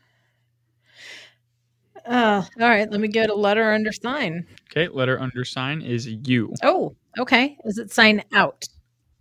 Uh, 2.04 2.44
all 2.60 2.68
right, 2.68 2.88
let 2.90 3.00
me 3.00 3.08
get 3.08 3.30
a 3.30 3.34
letter 3.34 3.72
under 3.72 3.92
sign. 3.92 4.46
Okay, 4.70 4.86
letter 4.88 5.18
under 5.20 5.44
sign 5.44 5.82
is 5.82 6.06
U. 6.06 6.52
Oh, 6.62 6.94
okay. 7.18 7.56
Is 7.64 7.78
it 7.78 7.90
sign 7.90 8.22
out? 8.32 8.64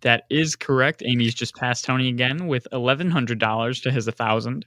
That 0.05 0.25
is 0.29 0.55
correct. 0.55 1.01
Amy's 1.03 1.33
just 1.33 1.55
passed 1.55 1.83
Tony 1.83 2.09
again 2.09 2.45
with 2.45 2.67
eleven 2.71 3.09
hundred 3.09 3.39
dollars 3.39 3.81
to 3.81 3.91
his 3.91 4.07
thousand. 4.07 4.63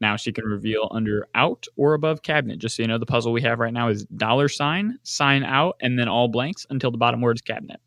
Now 0.00 0.16
she 0.16 0.32
can 0.32 0.44
reveal 0.44 0.88
under 0.90 1.28
out 1.36 1.66
or 1.76 1.94
above 1.94 2.24
cabinet. 2.24 2.58
Just 2.58 2.74
so 2.74 2.82
you 2.82 2.88
know, 2.88 2.98
the 2.98 3.06
puzzle 3.06 3.30
we 3.30 3.42
have 3.42 3.60
right 3.60 3.72
now 3.72 3.88
is 3.88 4.06
dollar 4.06 4.48
sign, 4.48 4.98
sign 5.04 5.44
out, 5.44 5.76
and 5.80 5.96
then 5.96 6.08
all 6.08 6.26
blanks 6.26 6.66
until 6.68 6.90
the 6.90 6.98
bottom 6.98 7.20
word 7.20 7.36
is 7.36 7.42
cabinet. 7.42 7.80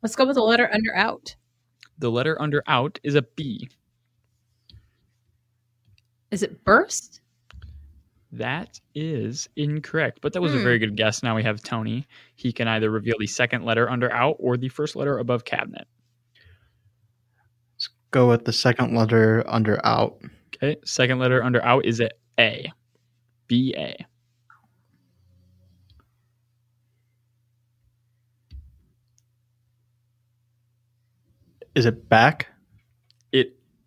Let's 0.00 0.14
go 0.14 0.24
with 0.24 0.36
the 0.36 0.44
letter 0.44 0.70
under 0.72 0.94
out. 0.94 1.34
The 1.98 2.10
letter 2.10 2.40
under 2.40 2.62
out 2.68 3.00
is 3.02 3.16
a 3.16 3.22
B. 3.22 3.68
Is 6.30 6.44
it 6.44 6.62
burst? 6.62 7.20
That 8.38 8.80
is 8.96 9.48
incorrect, 9.54 10.18
but 10.20 10.32
that 10.32 10.40
was 10.42 10.54
a 10.54 10.58
Hmm. 10.58 10.64
very 10.64 10.78
good 10.80 10.96
guess. 10.96 11.22
Now 11.22 11.36
we 11.36 11.44
have 11.44 11.62
Tony. 11.62 12.06
He 12.34 12.52
can 12.52 12.66
either 12.66 12.90
reveal 12.90 13.14
the 13.18 13.28
second 13.28 13.64
letter 13.64 13.88
under 13.88 14.12
out 14.12 14.36
or 14.40 14.56
the 14.56 14.68
first 14.68 14.96
letter 14.96 15.18
above 15.18 15.44
cabinet. 15.44 15.86
Let's 17.76 17.90
go 18.10 18.28
with 18.28 18.44
the 18.44 18.52
second 18.52 18.94
letter 18.96 19.44
under 19.46 19.84
out. 19.86 20.18
Okay, 20.56 20.76
second 20.84 21.20
letter 21.20 21.42
under 21.44 21.62
out 21.64 21.84
is 21.86 22.00
it 22.00 22.18
A? 22.38 22.72
B 23.46 23.72
A. 23.76 24.04
Is 31.74 31.86
it 31.86 32.08
back? 32.08 32.48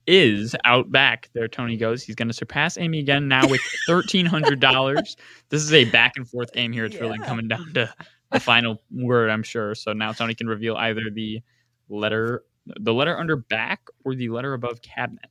It 0.07 0.13
is 0.13 0.55
out 0.63 0.91
back. 0.91 1.29
There, 1.33 1.47
Tony 1.47 1.75
goes. 1.77 2.01
He's 2.01 2.15
going 2.15 2.29
to 2.29 2.33
surpass 2.33 2.77
Amy 2.77 2.99
again 2.99 3.27
now 3.27 3.47
with 3.47 3.61
thirteen 3.85 4.25
hundred 4.25 4.59
dollars. 4.59 5.17
this 5.49 5.61
is 5.61 5.73
a 5.73 5.85
back 5.85 6.13
and 6.15 6.27
forth 6.27 6.53
game 6.53 6.71
here. 6.71 6.85
It's 6.85 6.99
really 6.99 7.19
coming 7.19 7.47
down 7.49 7.73
to 7.73 7.93
the 8.31 8.39
final 8.39 8.81
word, 8.91 9.29
I'm 9.29 9.43
sure. 9.43 9.75
So 9.75 9.93
now 9.93 10.13
Tony 10.13 10.33
can 10.33 10.47
reveal 10.47 10.75
either 10.75 11.01
the 11.13 11.41
letter, 11.89 12.43
the 12.79 12.93
letter 12.93 13.17
under 13.17 13.35
back, 13.35 13.81
or 14.05 14.15
the 14.15 14.29
letter 14.29 14.53
above 14.53 14.81
cabinet. 14.81 15.25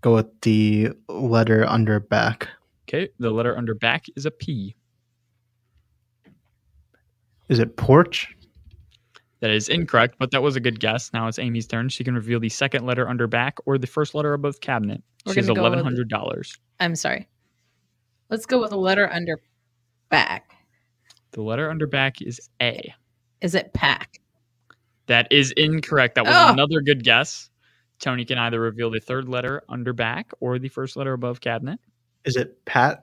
Go 0.00 0.14
with 0.16 0.40
the 0.42 0.90
letter 1.08 1.64
under 1.64 2.00
back. 2.00 2.48
Okay, 2.88 3.08
the 3.18 3.30
letter 3.30 3.56
under 3.56 3.74
back 3.74 4.06
is 4.16 4.26
a 4.26 4.30
P. 4.30 4.76
Is 7.48 7.60
it 7.60 7.76
porch? 7.76 8.35
That 9.46 9.54
is 9.54 9.68
incorrect, 9.68 10.16
but 10.18 10.32
that 10.32 10.42
was 10.42 10.56
a 10.56 10.60
good 10.60 10.80
guess. 10.80 11.12
Now 11.12 11.28
it's 11.28 11.38
Amy's 11.38 11.68
turn. 11.68 11.88
She 11.88 12.02
can 12.02 12.16
reveal 12.16 12.40
the 12.40 12.48
second 12.48 12.84
letter 12.84 13.08
under 13.08 13.28
back 13.28 13.58
or 13.64 13.78
the 13.78 13.86
first 13.86 14.12
letter 14.12 14.32
above 14.34 14.60
cabinet. 14.60 15.04
We're 15.24 15.34
She 15.34 15.38
has 15.38 15.46
gonna 15.46 15.54
go 15.58 15.62
with- 15.62 15.68
eleven 15.74 15.84
hundred 15.84 16.08
dollars. 16.08 16.58
I'm 16.80 16.96
sorry. 16.96 17.28
Let's 18.28 18.44
go 18.44 18.60
with 18.60 18.72
a 18.72 18.76
letter 18.76 19.08
under 19.08 19.38
back. 20.08 20.50
The 21.30 21.42
letter 21.42 21.70
under 21.70 21.86
back 21.86 22.20
is 22.20 22.40
A. 22.60 22.92
Is 23.40 23.54
it 23.54 23.72
pack? 23.72 24.18
That 25.06 25.28
is 25.30 25.52
incorrect. 25.52 26.16
That 26.16 26.24
was 26.24 26.34
Oh. 26.34 26.52
another 26.52 26.80
good 26.80 27.04
guess. 27.04 27.48
Tony 28.00 28.24
can 28.24 28.38
either 28.38 28.58
reveal 28.60 28.90
the 28.90 28.98
third 28.98 29.28
letter 29.28 29.62
under 29.68 29.92
back 29.92 30.32
or 30.40 30.58
the 30.58 30.68
first 30.68 30.96
letter 30.96 31.12
above 31.12 31.40
cabinet. 31.40 31.78
Is 32.24 32.34
it 32.34 32.64
pat? 32.64 33.00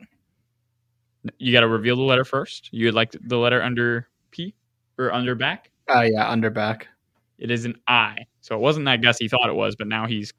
You 1.37 1.53
got 1.53 1.61
to 1.61 1.69
reveal 1.69 1.95
the 1.95 2.01
letter 2.01 2.25
first. 2.25 2.67
You 2.73 2.87
would 2.87 2.95
like 2.95 3.11
the 3.13 3.37
letter 3.37 3.61
under 3.61 4.09
P 4.31 4.55
or 4.97 5.13
under 5.13 5.35
back? 5.35 5.69
Oh 5.89 6.01
yeah, 6.01 6.29
under 6.29 6.49
back. 6.49 6.87
It 7.37 7.51
is 7.51 7.65
an 7.65 7.75
I. 7.87 8.17
So 8.41 8.55
it 8.55 8.59
wasn't 8.59 8.85
that 8.85 9.01
guess 9.01 9.17
he 9.17 9.27
thought 9.27 9.49
it 9.49 9.55
was, 9.55 9.75
but 9.75 9.87
now 9.87 10.07
he's 10.07 10.33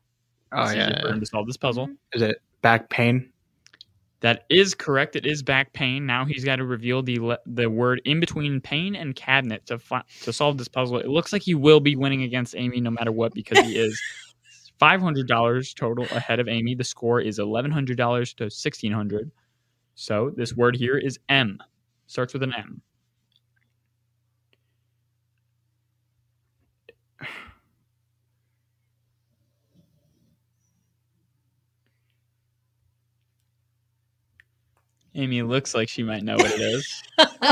Oh 0.52 0.70
yeah. 0.70 1.00
for 1.00 1.08
yeah. 1.08 1.12
him 1.14 1.20
to 1.20 1.26
solve 1.26 1.46
this 1.46 1.56
puzzle. 1.56 1.88
Is 2.12 2.22
it 2.22 2.36
back 2.62 2.88
pain? 2.88 3.30
That 4.20 4.44
is 4.48 4.74
correct. 4.74 5.16
It 5.16 5.26
is 5.26 5.42
back 5.42 5.72
pain. 5.74 6.06
Now 6.06 6.24
he's 6.24 6.44
got 6.44 6.56
to 6.56 6.64
reveal 6.64 7.02
the 7.02 7.18
le- 7.18 7.38
the 7.44 7.68
word 7.68 8.00
in 8.06 8.20
between 8.20 8.60
pain 8.60 8.94
and 8.96 9.14
cabinet 9.14 9.66
to 9.66 9.78
fi- 9.78 10.04
to 10.22 10.32
solve 10.32 10.56
this 10.56 10.68
puzzle. 10.68 10.98
It 10.98 11.08
looks 11.08 11.32
like 11.32 11.42
he 11.42 11.54
will 11.54 11.80
be 11.80 11.94
winning 11.96 12.22
against 12.22 12.54
Amy 12.56 12.80
no 12.80 12.90
matter 12.90 13.12
what 13.12 13.34
because 13.34 13.58
he 13.58 13.76
is 13.76 14.00
five 14.78 15.00
hundred 15.02 15.28
dollars 15.28 15.74
total 15.74 16.04
ahead 16.04 16.40
of 16.40 16.48
Amy. 16.48 16.74
The 16.74 16.84
score 16.84 17.20
is 17.20 17.38
eleven 17.38 17.70
hundred 17.70 17.98
dollars 17.98 18.32
to 18.34 18.48
sixteen 18.50 18.92
hundred. 18.92 19.30
So 19.94 20.32
this 20.34 20.54
word 20.54 20.74
here 20.76 20.96
is 20.96 21.18
M. 21.28 21.58
Starts 22.06 22.32
with 22.32 22.42
an 22.42 22.54
M. 22.54 22.80
Amy 35.14 35.42
looks 35.42 35.74
like 35.74 35.88
she 35.88 36.02
might 36.02 36.22
know 36.22 36.36
what 36.36 36.50
it 36.50 36.60
is. 36.60 37.02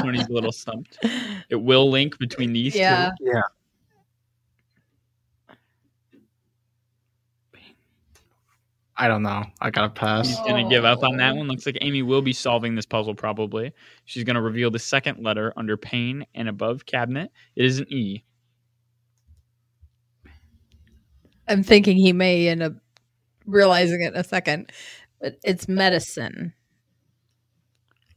Tony's 0.01 0.27
a 0.29 0.33
little 0.33 0.53
stumped. 0.53 0.98
It 1.51 1.57
will 1.57 1.90
link 1.90 2.18
between 2.18 2.55
these 2.55 2.75
Yeah. 2.75 3.11
two. 3.18 3.27
Yeah. 3.27 3.42
I 8.96 9.09
don't 9.09 9.22
know. 9.22 9.44
I 9.61 9.70
gotta 9.70 9.90
pass. 9.90 10.29
He's 10.29 10.38
gonna 10.38 10.68
give 10.68 10.85
up 10.85 11.03
on 11.03 11.16
that 11.16 11.33
oh. 11.33 11.37
one. 11.37 11.48
Looks 11.48 11.66
like 11.66 11.77
Amy 11.81 12.03
will 12.03 12.22
be 12.22 12.33
solving 12.33 12.75
this 12.75 12.87
puzzle 12.87 13.14
probably. 13.14 13.72
She's 14.05 14.25
gonna 14.25 14.40
reveal 14.40 14.70
the 14.70 14.79
second 14.79 15.22
letter 15.22 15.53
under 15.57 15.77
pain 15.77 16.25
and 16.35 16.48
above 16.48 16.87
cabinet. 16.87 17.31
It 17.57 17.64
is 17.64 17.81
an 17.81 17.92
E. 17.92 18.25
I'm 21.48 21.62
thinking 21.62 21.96
he 21.96 22.12
may 22.12 22.48
end 22.48 22.62
up 22.62 22.75
realizing 23.44 24.03
it 24.03 24.14
in 24.14 24.20
a 24.20 24.25
second, 24.25 24.70
but 25.20 25.37
it's 25.42 25.68
medicine. 25.68 26.55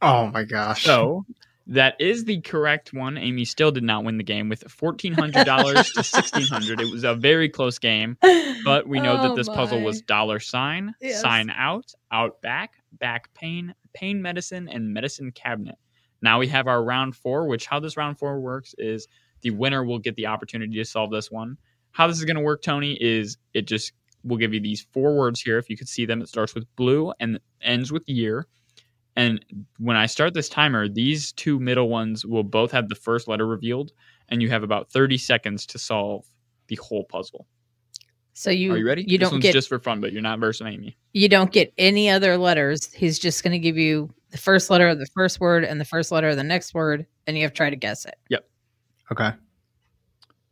Oh 0.02 0.26
my 0.28 0.44
gosh. 0.44 0.84
So 0.84 1.24
that 1.68 2.00
is 2.00 2.24
the 2.24 2.40
correct 2.42 2.92
one. 2.92 3.18
Amy 3.18 3.44
still 3.44 3.72
did 3.72 3.82
not 3.82 4.04
win 4.04 4.18
the 4.18 4.24
game 4.24 4.48
with 4.48 4.62
fourteen 4.70 5.12
hundred 5.12 5.46
dollars 5.46 5.90
to 5.92 6.02
sixteen 6.02 6.46
hundred. 6.46 6.80
It 6.80 6.90
was 6.90 7.04
a 7.04 7.14
very 7.14 7.48
close 7.48 7.78
game, 7.78 8.16
but 8.64 8.86
we 8.86 9.00
know 9.00 9.16
that 9.22 9.32
Oh 9.32 9.34
this 9.36 9.48
puzzle 9.48 9.80
was 9.80 10.00
dollar 10.02 10.38
sign, 10.38 10.94
Yes. 11.00 11.20
sign 11.20 11.50
out, 11.50 11.92
out 12.12 12.40
back, 12.40 12.74
back 12.92 13.32
pain, 13.34 13.74
pain 13.94 14.22
medicine, 14.22 14.68
and 14.68 14.92
medicine 14.94 15.32
cabinet. 15.32 15.76
Now 16.22 16.38
we 16.38 16.48
have 16.48 16.66
our 16.66 16.82
round 16.82 17.16
four, 17.16 17.48
which 17.48 17.66
how 17.66 17.80
this 17.80 17.96
round 17.96 18.18
four 18.18 18.40
works 18.40 18.74
is 18.78 19.08
the 19.42 19.50
winner 19.50 19.84
will 19.84 19.98
get 19.98 20.16
the 20.16 20.26
opportunity 20.26 20.76
to 20.76 20.84
solve 20.84 21.10
this 21.10 21.30
one. 21.30 21.56
How 21.90 22.06
this 22.06 22.18
is 22.18 22.24
going 22.24 22.36
to 22.36 22.42
work, 22.42 22.62
Tony, 22.62 22.96
is 23.00 23.38
it 23.54 23.66
just 23.66 23.92
will 24.22 24.36
give 24.36 24.52
you 24.52 24.60
these 24.60 24.86
four 24.92 25.16
words 25.16 25.40
here. 25.40 25.58
If 25.58 25.70
you 25.70 25.76
could 25.76 25.88
see 25.88 26.04
them, 26.06 26.20
it 26.20 26.28
starts 26.28 26.54
with 26.54 26.64
blue 26.76 27.12
and 27.20 27.38
ends 27.62 27.92
with 27.92 28.08
year. 28.08 28.46
And 29.16 29.44
when 29.78 29.96
I 29.96 30.06
start 30.06 30.34
this 30.34 30.48
timer, 30.48 30.88
these 30.88 31.32
two 31.32 31.58
middle 31.58 31.88
ones 31.88 32.26
will 32.26 32.44
both 32.44 32.70
have 32.72 32.88
the 32.88 32.94
first 32.94 33.28
letter 33.28 33.46
revealed, 33.46 33.92
and 34.28 34.42
you 34.42 34.50
have 34.50 34.62
about 34.62 34.90
30 34.90 35.16
seconds 35.16 35.64
to 35.66 35.78
solve 35.78 36.26
the 36.68 36.76
whole 36.76 37.04
puzzle. 37.04 37.46
So 38.34 38.50
you 38.50 38.74
Are 38.74 38.76
you 38.76 38.86
ready? 38.86 39.02
You 39.02 39.16
this 39.16 39.26
don't 39.26 39.36
one's 39.36 39.42
get 39.44 39.54
just 39.54 39.68
for 39.68 39.78
fun, 39.78 40.02
but 40.02 40.12
you're 40.12 40.20
not 40.20 40.38
versing 40.38 40.66
Amy. 40.66 40.96
you 41.14 41.28
don't 41.28 41.50
get 41.50 41.72
any 41.78 42.10
other 42.10 42.36
letters. 42.36 42.92
He's 42.92 43.18
just 43.18 43.42
going 43.42 43.52
to 43.52 43.58
give 43.58 43.78
you 43.78 44.12
the 44.30 44.36
first 44.36 44.68
letter 44.68 44.88
of 44.88 44.98
the 44.98 45.06
first 45.14 45.40
word 45.40 45.64
and 45.64 45.80
the 45.80 45.86
first 45.86 46.12
letter 46.12 46.28
of 46.28 46.36
the 46.36 46.44
next 46.44 46.74
word, 46.74 47.06
and 47.26 47.38
you 47.38 47.44
have 47.44 47.52
to 47.52 47.56
try 47.56 47.70
to 47.70 47.76
guess 47.76 48.04
it. 48.04 48.16
Yep. 48.28 48.46
Okay. 49.12 49.30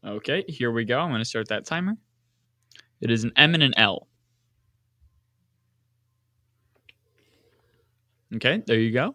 Okay, 0.07 0.45
here 0.49 0.71
we 0.73 0.85
go. 0.85 0.99
I'm 0.99 1.11
going 1.11 1.21
to 1.21 1.27
start 1.27 1.49
that 1.49 1.67
timer. 1.67 1.97
It 3.03 3.11
is 3.11 3.25
an 3.25 3.33
M 3.37 3.53
and 3.53 3.63
an 3.63 3.75
L. 3.77 4.09
Okay, 8.35 8.63
there 8.67 8.79
you 8.79 8.93
go. 8.93 9.15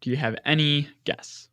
Do 0.00 0.10
you 0.10 0.16
have 0.16 0.36
any 0.44 0.88
guess? 1.04 1.48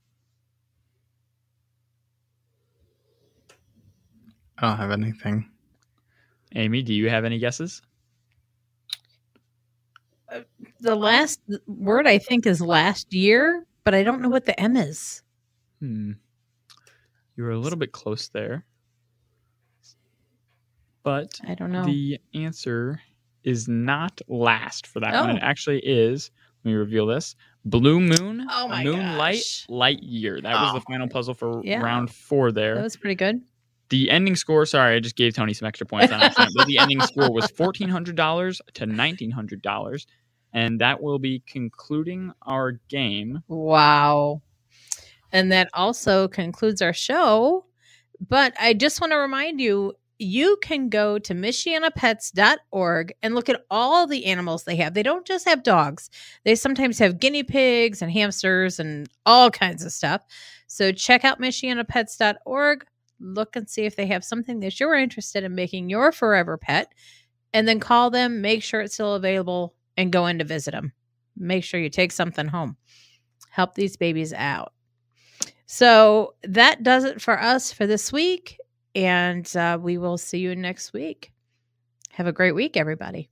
I 4.58 4.68
don't 4.68 4.78
have 4.78 4.92
anything. 4.92 5.50
Amy, 6.56 6.82
do 6.82 6.94
you 6.94 7.10
have 7.10 7.26
any 7.26 7.40
guesses? 7.40 7.82
The 10.82 10.96
last 10.96 11.42
word 11.68 12.08
I 12.08 12.18
think 12.18 12.46
is 12.46 12.62
last 12.62 13.14
year, 13.14 13.66
but 13.84 13.94
I 13.94 14.04
don't 14.04 14.22
know 14.22 14.30
what 14.30 14.46
the 14.46 14.60
M 14.60 14.76
is. 14.76 15.22
Hmm. 15.80 16.14
You 17.36 17.44
were 17.44 17.52
a 17.52 17.58
little 17.58 17.80
bit 17.80 17.92
close 17.92 18.30
there. 18.30 18.66
But 21.04 21.40
I 21.48 21.56
don't 21.56 21.72
know. 21.72 21.86
the 21.86 22.20
answer 22.34 23.02
is 23.44 23.68
not 23.68 24.22
last 24.28 24.86
for 24.86 25.00
that 25.00 25.14
one. 25.14 25.32
Oh. 25.32 25.36
It 25.36 25.42
actually 25.42 25.80
is, 25.80 26.32
let 26.64 26.72
me 26.72 26.76
reveal 26.76 27.06
this 27.06 27.36
Blue 27.66 28.00
Moon, 28.00 28.48
Oh 28.50 28.68
my 28.68 28.84
Moonlight, 28.84 29.36
gosh. 29.36 29.66
Light 29.70 30.02
Year. 30.04 30.40
That 30.42 30.62
was 30.62 30.74
the 30.74 30.80
Oh. 30.80 30.92
final 30.92 31.08
puzzle 31.08 31.34
for 31.34 31.62
Yeah. 31.64 31.82
round 31.82 32.10
four 32.12 32.52
there. 32.52 32.76
that 32.76 32.84
was 32.84 32.98
pretty 32.98 33.16
good. 33.16 33.42
The 33.90 34.12
ending 34.12 34.36
score, 34.36 34.66
sorry, 34.68 34.96
I 34.96 35.00
just 35.00 35.16
gave 35.16 35.34
Tony 35.34 35.54
some 35.54 35.68
extra 35.68 35.86
points 35.88 36.14
on 36.14 36.22
accident, 36.22 36.54
but 36.56 36.68
the 36.68 36.78
ending 36.78 37.02
score 37.02 37.32
was 37.34 37.52
$1,400 37.52 38.62
to 38.76 38.86
$1,900. 38.86 40.06
And 40.54 40.80
that 40.82 41.02
will 41.02 41.20
be 41.20 41.42
concluding 41.48 42.32
our 42.44 42.74
game. 42.88 43.42
Wow. 43.48 44.42
And 45.32 45.52
that 45.52 45.70
also 45.74 46.28
concludes 46.28 46.82
our 46.82 46.94
show. 46.94 47.66
But 48.28 48.54
I 48.60 48.74
just 48.74 49.00
want 49.02 49.12
to 49.12 49.18
remind 49.18 49.60
you 49.62 49.94
you 50.20 50.58
can 50.62 50.90
go 50.90 51.18
to 51.20 51.34
michianapets.org 51.34 53.14
and 53.24 53.36
look 53.36 53.50
at 53.50 53.66
all 53.72 54.06
the 54.06 54.26
animals 54.26 54.64
they 54.64 54.76
have. 54.76 54.94
They 54.94 55.04
don't 55.04 55.26
just 55.26 55.48
have 55.48 55.64
dogs, 55.64 56.10
they 56.44 56.56
sometimes 56.56 57.00
have 57.00 57.20
guinea 57.20 57.44
pigs 57.44 58.02
and 58.02 58.12
hamsters 58.12 58.80
and 58.80 59.08
all 59.26 59.50
kinds 59.50 59.84
of 59.84 59.92
stuff. 59.92 60.24
So 60.68 60.92
check 60.92 61.26
out 61.26 61.42
michianapets.org. 61.42 62.86
Look 63.22 63.56
and 63.56 63.70
see 63.70 63.86
if 63.86 63.96
they 63.96 64.06
have 64.08 64.24
something 64.24 64.60
that 64.62 64.80
you're 64.80 64.96
interested 64.96 65.44
in 65.44 65.56
making 65.56 65.90
your 65.90 66.12
forever 66.12 66.58
pet. 66.58 66.94
And 67.52 67.68
then 67.68 67.80
call 67.80 68.12
them, 68.12 68.42
make 68.42 68.62
sure 68.62 68.80
it's 68.82 68.94
still 68.94 69.16
available, 69.16 69.74
and 69.98 70.12
go 70.12 70.28
in 70.28 70.38
to 70.38 70.46
visit 70.46 70.72
them. 70.72 70.94
Make 71.36 71.64
sure 71.64 71.80
you 71.80 71.90
take 71.90 72.12
something 72.12 72.48
home 72.48 72.78
help 73.50 73.76
these 73.76 73.98
babies 73.98 74.34
out. 74.34 74.74
So 75.66 76.36
that 76.44 76.84
does 76.84 77.04
it 77.04 77.22
for 77.22 77.40
us 77.40 77.72
for 77.72 77.86
this 77.86 78.12
week. 78.12 78.58
And 78.96 79.56
uh, 79.56 79.78
we 79.82 79.98
will 79.98 80.18
see 80.18 80.40
you 80.40 80.56
next 80.56 80.94
week. 80.94 81.32
Have 82.12 82.28
a 82.28 82.34
great 82.34 82.54
week, 82.54 82.76
everybody. 82.76 83.30